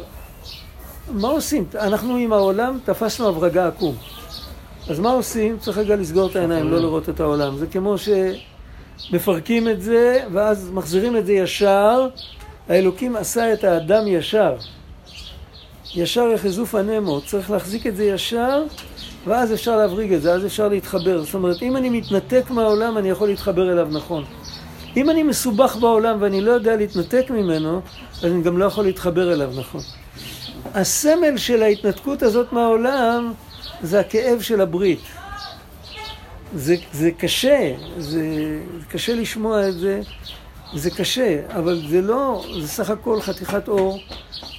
[1.12, 1.66] מה עושים?
[1.76, 3.96] אנחנו עם העולם תפסנו הברגה עקום.
[4.90, 5.58] אז מה עושים?
[5.60, 7.58] צריך רגע לסגור את העיניים, לא לראות את העולם.
[7.58, 7.98] זה כמו
[8.98, 12.08] שמפרקים את זה, ואז מחזירים את זה ישר.
[12.70, 14.56] האלוקים עשה את האדם ישר.
[15.96, 17.22] ישר יחזו פנימו.
[17.22, 18.64] צריך להחזיק את זה ישר,
[19.28, 21.24] ואז אפשר להבריג את זה, אז אפשר להתחבר.
[21.24, 24.24] זאת אומרת, אם אני מתנתק מהעולם, אני יכול להתחבר אליו נכון.
[24.98, 27.82] אם אני מסובך בעולם ואני לא יודע להתנתק ממנו,
[28.18, 29.82] אז אני גם לא יכול להתחבר אליו נכון.
[30.74, 33.34] הסמל של ההתנתקות הזאת מהעולם
[33.82, 35.00] זה הכאב של הברית.
[36.56, 40.02] זה, זה קשה, זה, זה קשה לשמוע את זה,
[40.74, 44.00] זה קשה, אבל זה לא, זה סך הכל חתיכת אור,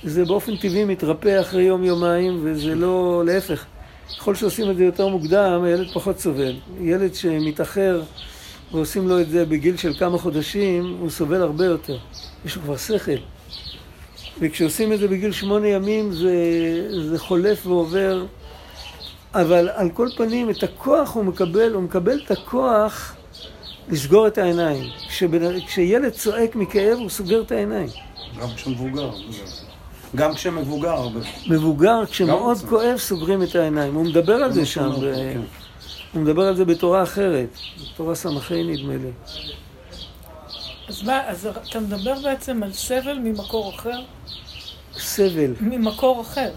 [0.05, 3.65] זה באופן טבעי מתרפא אחרי יום-יומיים, וזה לא, להפך.
[4.19, 6.57] ככל שעושים את זה יותר מוקדם, הילד פחות סובל.
[6.81, 8.03] ילד שמתאחר
[8.73, 11.99] ועושים לו את זה בגיל של כמה חודשים, הוא סובל הרבה יותר.
[12.45, 13.13] יש לו כבר שכל.
[14.41, 16.35] וכשעושים את זה בגיל שמונה ימים זה,
[17.11, 18.27] זה חולף ועובר
[19.35, 23.17] אבל על כל פנים, את הכוח הוא מקבל, הוא מקבל את הכוח
[23.89, 24.91] לסגור את העיניים.
[25.09, 25.61] כשבנ...
[25.61, 27.89] כשילד צועק מכאב, הוא סוגר את העיניים.
[28.41, 29.11] גם כשמבוגר.
[30.17, 31.09] גם כשמבוגר.
[31.49, 33.95] מבוגר, כשמאוד כואב, סוגרים את העיניים.
[33.95, 34.91] הוא מדבר על זה שם.
[35.01, 35.15] ו...
[35.15, 35.41] כן.
[36.13, 37.49] הוא מדבר על זה בתורה אחרת.
[37.93, 39.11] בתורה סמכי נדמה לי.
[40.89, 44.01] אז מה, אז אתה מדבר בעצם על סבל ממקור אחר?
[44.99, 45.53] סבל.
[45.61, 46.51] ממקור אחר.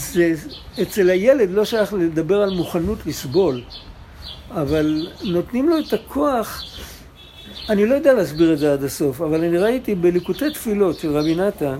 [0.00, 0.34] זה,
[0.82, 3.62] אצל הילד לא שייך לדבר על מוכנות לסבול,
[4.50, 6.64] אבל נותנים לו את הכוח,
[7.68, 11.34] אני לא יודע להסביר את זה עד הסוף, אבל אני ראיתי בליקוטי תפילות של רבי
[11.34, 11.76] נתן,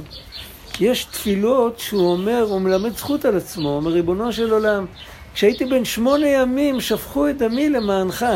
[0.81, 4.87] יש תפילות שהוא אומר, הוא מלמד זכות על עצמו, הוא אומר, ריבונו של עולם,
[5.35, 8.27] כשהייתי בן שמונה ימים שפכו את דמי למענך.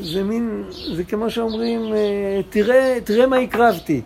[0.00, 0.64] זה מין,
[0.94, 4.02] זה כמו שאומרים, אה, תראה, תראה מה הקרבתי.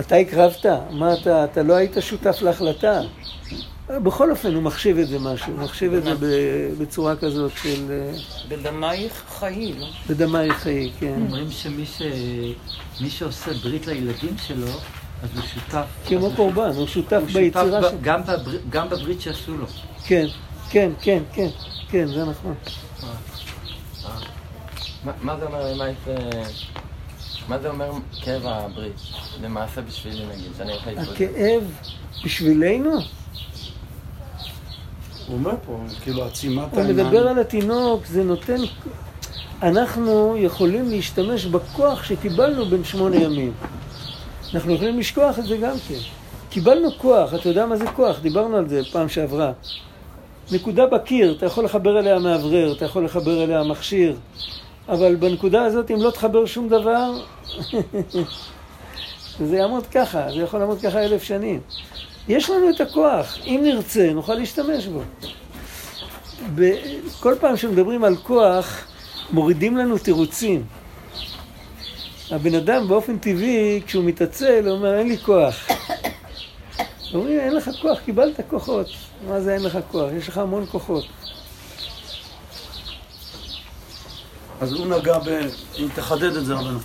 [0.00, 0.66] אתה הקרבת?
[0.90, 3.00] מה אתה, אתה לא היית שותף להחלטה?
[3.90, 6.14] בכל אופן, הוא מחשיב את זה משהו, הוא מחשיב את זה
[6.78, 7.90] בצורה כזאת של...
[7.90, 8.10] אה,
[8.48, 9.86] בדמייך חיי, לא?
[10.08, 11.14] בדמייך חיי, כן.
[11.20, 12.02] אומרים שמי ש...
[13.00, 14.66] מי שעושה ברית לילדים שלו,
[15.22, 15.84] אז הוא שותף.
[16.06, 17.98] כמו קורבן, הוא שותף ביצירה שלו.
[18.02, 18.56] גם, בבר...
[18.70, 19.66] גם בברית שעשו לו.
[20.06, 20.26] כן,
[20.70, 21.48] כן, כן, כן,
[21.90, 22.54] כן, זה נכון.
[25.22, 25.92] מה זה אומר,
[27.48, 27.90] מה זה אומר
[28.22, 28.92] כאב הברית?
[29.42, 31.12] למעשה בשבילי נגיד, שאני הולך להתמודד.
[31.12, 31.62] הכאב
[32.24, 32.90] בשבילנו?
[32.90, 33.00] הוא
[35.28, 37.06] אומר פה, כאילו עצימת הוא העיניים.
[37.06, 38.56] מדבר על התינוק, זה נותן...
[39.62, 43.52] אנחנו יכולים להשתמש בכוח שקיבלנו בין שמונה ימים.
[44.54, 45.98] אנחנו יכולים לשכוח את זה גם כן.
[46.50, 48.18] קיבלנו כוח, אתה יודע מה זה כוח?
[48.20, 49.52] דיברנו על זה פעם שעברה.
[50.52, 54.16] נקודה בקיר, אתה יכול לחבר אליה מאוורר, אתה יכול לחבר אליה מכשיר,
[54.88, 57.22] אבל בנקודה הזאת, אם לא תחבר שום דבר,
[59.48, 61.60] זה יעמוד ככה, זה יכול לעמוד ככה אלף שנים.
[62.28, 65.00] יש לנו את הכוח, אם נרצה, נוכל להשתמש בו.
[67.20, 68.86] כל פעם שמדברים על כוח,
[69.32, 70.64] מורידים לנו תירוצים.
[72.30, 75.68] הבן אדם באופן טבעי, כשהוא מתעצל, הוא אומר, אין לי כוח.
[77.14, 78.86] אומרים, אין לך כוח, קיבלת כוחות.
[79.28, 80.10] מה זה אין לך כוח?
[80.18, 81.04] יש לך המון כוחות.
[84.60, 85.28] אז הוא נגע ב...
[85.78, 86.78] אם תחדד את זה רבנו.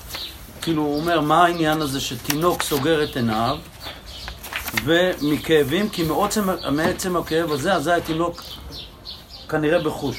[0.61, 3.57] כאילו, הוא אומר, מה העניין הזה שתינוק סוגר את עיניו,
[4.85, 8.43] ומכאבים, כי מעוצם, מעצם הכאב הזה, אזי התינוק
[9.49, 10.17] כנראה בחוש.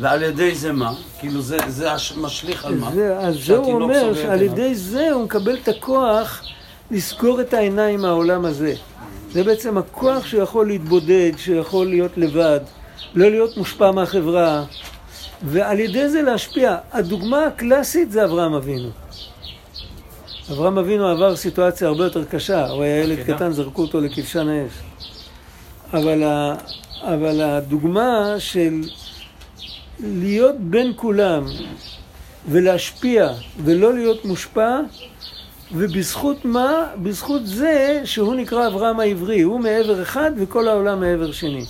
[0.00, 0.92] ועל ידי זה מה?
[1.18, 2.90] כאילו, זה, זה משליך על מה?
[2.94, 4.42] זה, אז זה הוא אומר, שעל.
[4.42, 6.42] ידי זה הוא מקבל את הכוח
[6.90, 8.74] לסגור את העיניים מהעולם הזה.
[9.32, 12.60] זה בעצם הכוח שהוא יכול להתבודד, שהוא יכול להיות לבד,
[13.14, 14.64] לא להיות מושפע מהחברה,
[15.42, 16.76] ועל ידי זה להשפיע.
[16.92, 18.90] הדוגמה הקלאסית זה אברהם אבינו.
[20.52, 23.34] אברהם אבינו עבר סיטואציה הרבה יותר קשה, הוא היה ילד כן.
[23.34, 24.72] קטן, זרקו אותו לכבשן האש.
[25.92, 26.54] אבל, ה,
[27.02, 28.82] אבל הדוגמה של
[30.00, 31.44] להיות בין כולם
[32.48, 33.32] ולהשפיע
[33.64, 34.80] ולא להיות מושפע,
[35.72, 36.86] ובזכות מה?
[37.02, 41.64] בזכות זה שהוא נקרא אברהם העברי, הוא מעבר אחד וכל העולם מעבר שני.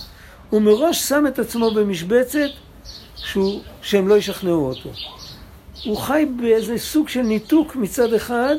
[0.49, 2.49] הוא מראש שם את עצמו במשבצת
[3.31, 4.89] שהוא, שהם לא ישכנעו אותו.
[5.85, 8.55] הוא חי באיזה סוג של ניתוק מצד אחד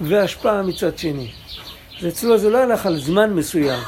[0.00, 1.30] והשפעה מצד שני.
[2.02, 3.82] ואצלו זה לא הלך על זמן מסוים,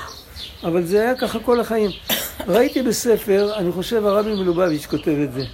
[0.64, 1.90] אבל זה היה ככה כל החיים.
[2.54, 5.44] ראיתי בספר, אני חושב הרבי מלובביץ' כותב את זה.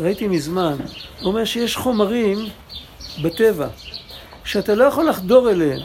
[0.00, 0.76] ראיתי מזמן,
[1.20, 2.38] הוא אומר שיש חומרים
[3.22, 3.68] בטבע
[4.44, 5.80] שאתה לא יכול לחדור אליהם,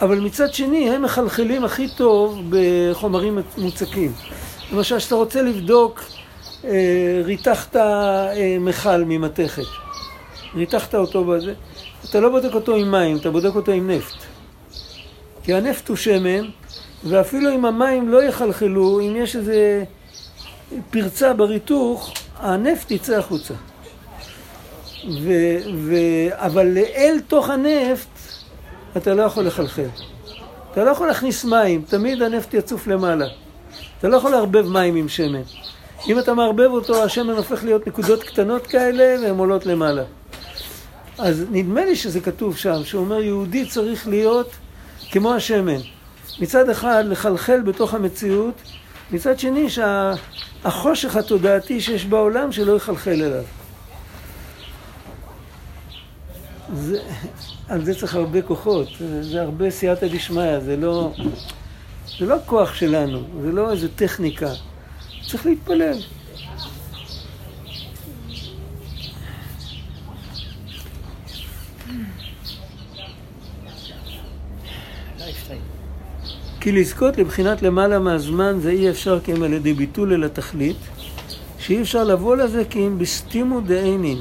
[0.00, 4.12] אבל מצד שני הם מחלחלים הכי טוב בחומרים מוצקים.
[4.72, 6.02] למשל, כשאתה רוצה לבדוק,
[6.64, 9.62] אה, ריתחת אה, מכל ממתכת,
[10.54, 11.54] ריתחת אותו בזה,
[12.10, 14.16] אתה לא בודק אותו עם מים, אתה בודק אותו עם נפט.
[15.42, 16.48] כי הנפט הוא שמן,
[17.04, 19.84] ואפילו אם המים לא יחלחלו, אם יש איזה
[20.90, 23.54] פרצה בריתוך, הנפט יצא החוצה.
[25.22, 25.32] ו,
[25.76, 25.94] ו,
[26.32, 28.08] אבל אל תוך הנפט
[28.96, 29.88] אתה לא יכול לחלחל.
[30.72, 33.26] אתה לא יכול להכניס מים, תמיד הנפט יצוף למעלה.
[34.00, 35.42] אתה לא יכול לערבב מים עם שמן.
[36.08, 40.02] אם אתה מערבב אותו, השמן הופך להיות נקודות קטנות כאלה והן עולות למעלה.
[41.18, 44.50] אז נדמה לי שזה כתוב שם, שהוא אומר יהודי צריך להיות
[45.10, 45.80] כמו השמן.
[46.38, 48.54] מצד אחד לחלחל בתוך המציאות,
[49.10, 53.44] מצד שני שהחושך התודעתי שיש בעולם שלא יחלחל אליו.
[56.74, 56.98] זה,
[57.68, 58.88] על זה צריך הרבה כוחות,
[59.20, 61.12] זה הרבה סייעתא דשמיא, זה לא,
[62.20, 64.52] זה לא כוח שלנו, זה לא איזה טכניקה,
[65.26, 65.98] צריך להתפלל.
[76.60, 80.76] כי לזכות לבחינת למעלה מהזמן זה אי אפשר כי אם על ידי ביטול אל התכלית,
[81.58, 84.18] שאי אפשר לבוא לזה כי אם בסתימו דאינין.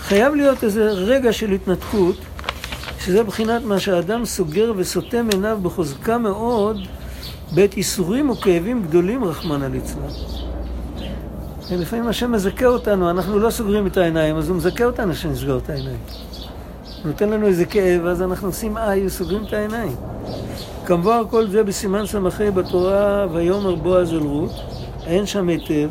[0.00, 2.16] חייב להיות איזה רגע של התנתקות,
[3.04, 6.76] שזה בחינת מה שהאדם סוגר וסותם עיניו בחוזקה מאוד
[7.54, 10.08] בעת ייסורים וכאבים גדולים, רחמנא ליצלן.
[11.70, 15.70] ולפעמים השם מזכה אותנו, אנחנו לא סוגרים את העיניים, אז הוא מזכה אותנו שנסגור את
[15.70, 15.98] העיניים.
[17.02, 19.96] הוא נותן לנו איזה כאב, אז אנחנו עושים איי וסוגרים את העיניים.
[20.86, 24.52] כמובן כל זה בסימן סמכי בתורה, ויאמר בועז אל רות,
[25.06, 25.88] אין שם היטב.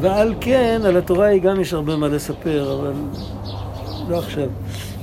[0.00, 2.92] ועל כן, על התורה היא גם יש הרבה מה לספר, אבל
[4.08, 4.48] לא עכשיו.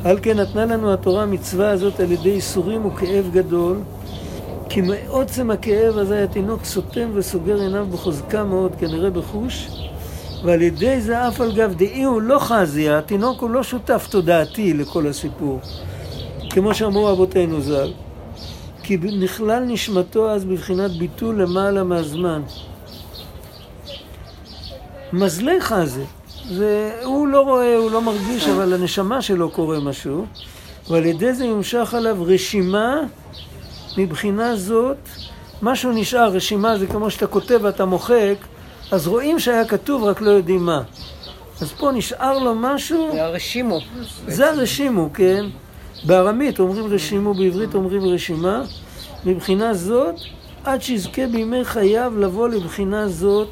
[0.04, 3.78] על כן נתנה לנו התורה מצווה הזאת על ידי ייסורים וכאב גדול,
[4.70, 9.68] כי מעוצם הכאב הזה התינוק סותם וסוגר עיניו בחוזקה מאוד, כנראה בחוש,
[10.43, 14.74] ועל ידי זה אף על גב דאי הוא לא חזי, התינוק הוא לא שותף תודעתי
[14.74, 15.60] לכל הסיפור,
[16.49, 17.91] כמו שאמרו אבותינו ז"ל.
[18.84, 22.41] כי נכלל נשמתו אז בבחינת ביטול למעלה מהזמן.
[25.14, 26.04] מזלי זה,
[27.04, 30.26] הוא לא רואה, הוא לא מרגיש, אבל הנשמה שלו קורה משהו,
[30.89, 33.02] ועל ידי זה ימשך עליו רשימה
[33.98, 34.98] מבחינה זאת,
[35.62, 38.36] משהו נשאר, רשימה זה כמו שאתה כותב ואתה מוחק,
[38.91, 40.82] אז רואים שהיה כתוב, רק לא יודעים מה.
[41.62, 43.80] אז פה נשאר לו משהו, זה הרשימו.
[44.28, 45.46] זה הרשימו, כן?
[46.04, 48.64] בארמית אומרים רשימו, בעברית אומרים רשימה.
[49.26, 50.16] מבחינה זאת,
[50.64, 53.50] עד שיזכה בימי חייו לבוא לבחינה זאת,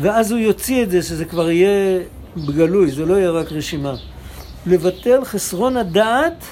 [0.00, 2.00] ואז הוא יוציא את זה, שזה כבר יהיה
[2.36, 3.94] בגלוי, זה לא יהיה רק רשימה.
[4.66, 6.44] לבטל חסרון הדעת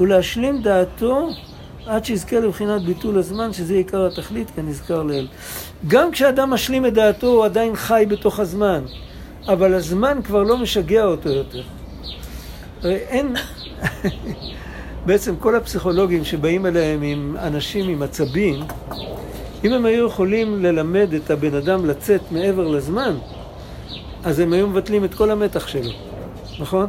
[0.00, 1.30] ולהשלים דעתו
[1.86, 5.28] עד שיזכה לבחינת ביטול הזמן, שזה עיקר התכלית, כנזכר לעיל.
[5.88, 8.84] גם כשאדם משלים את דעתו, הוא עדיין חי בתוך הזמן,
[9.48, 11.62] אבל הזמן כבר לא משגע אותו יותר.
[12.82, 13.36] הרי אין...
[15.06, 18.60] בעצם כל הפסיכולוגים שבאים אליהם עם אנשים עם עצבים,
[19.64, 23.16] אם הם היו יכולים ללמד את הבן אדם לצאת מעבר לזמן,
[24.24, 25.90] אז הם היו מבטלים את כל המתח שלו,
[26.60, 26.86] נכון?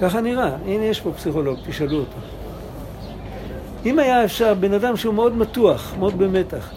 [0.00, 0.50] ככה נראה.
[0.66, 2.16] הנה יש פה פסיכולוג, תשאלו אותו.
[3.86, 6.70] אם היה אפשר, בן אדם שהוא מאוד מתוח, מאוד במתח,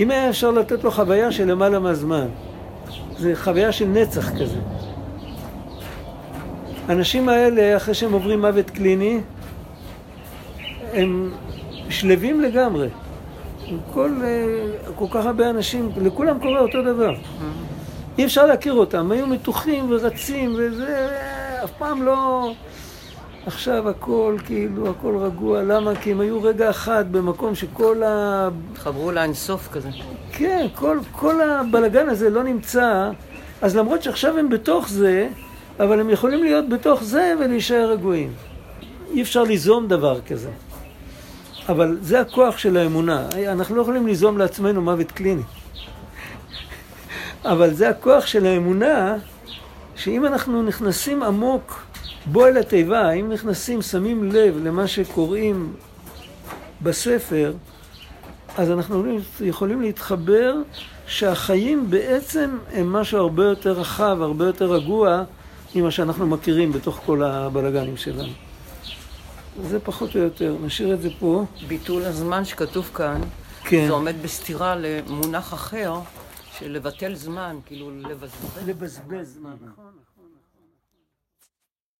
[0.00, 2.26] אם היה אפשר לתת לו חוויה של למעלה מהזמן,
[3.18, 4.58] זה חוויה של נצח כזה.
[6.88, 9.20] האנשים האלה, אחרי שהם עוברים מוות קליני,
[10.92, 11.30] הם
[11.88, 12.88] שלווים לגמרי.
[13.92, 17.14] כל, אה, כל כך הרבה אנשים, לכולם קורה אותו דבר.
[18.18, 21.08] אי אפשר להכיר אותם, היו מתוחים ורצים וזה,
[21.64, 22.52] אף פעם לא...
[23.46, 25.94] עכשיו הכל כאילו, הכל רגוע, למה?
[25.94, 28.48] כי הם היו רגע אחד במקום שכל ה...
[28.72, 29.88] התחברו לאינסוף כזה.
[30.32, 33.10] כן, כל, כל הבלגן הזה לא נמצא,
[33.62, 35.28] אז למרות שעכשיו הם בתוך זה,
[35.80, 38.32] אבל הם יכולים להיות בתוך זה ולהישאר רגועים.
[39.12, 40.50] אי אפשר ליזום דבר כזה.
[41.70, 43.26] אבל זה הכוח של האמונה.
[43.48, 45.42] אנחנו לא יכולים ליזום לעצמנו מוות קליני.
[47.44, 49.16] אבל זה הכוח של האמונה,
[49.96, 51.82] שאם אנחנו נכנסים עמוק
[52.26, 55.72] בו אל התיבה, אם נכנסים, שמים לב למה שקוראים
[56.82, 57.52] בספר,
[58.56, 60.54] אז אנחנו יכולים להתחבר
[61.06, 65.22] שהחיים בעצם הם משהו הרבה יותר רחב, הרבה יותר רגוע
[65.74, 68.49] ממה שאנחנו מכירים בתוך כל הבלגנים שלנו.
[69.62, 71.44] זה פחות או יותר, נשאיר את זה פה.
[71.68, 73.20] ביטול הזמן שכתוב כאן,
[73.64, 73.86] כן.
[73.86, 75.94] זה עומד בסתירה למונח אחר
[76.58, 78.58] של לבטל זמן, כאילו לבזבז.
[78.66, 79.89] לבזבז זמן, נכון.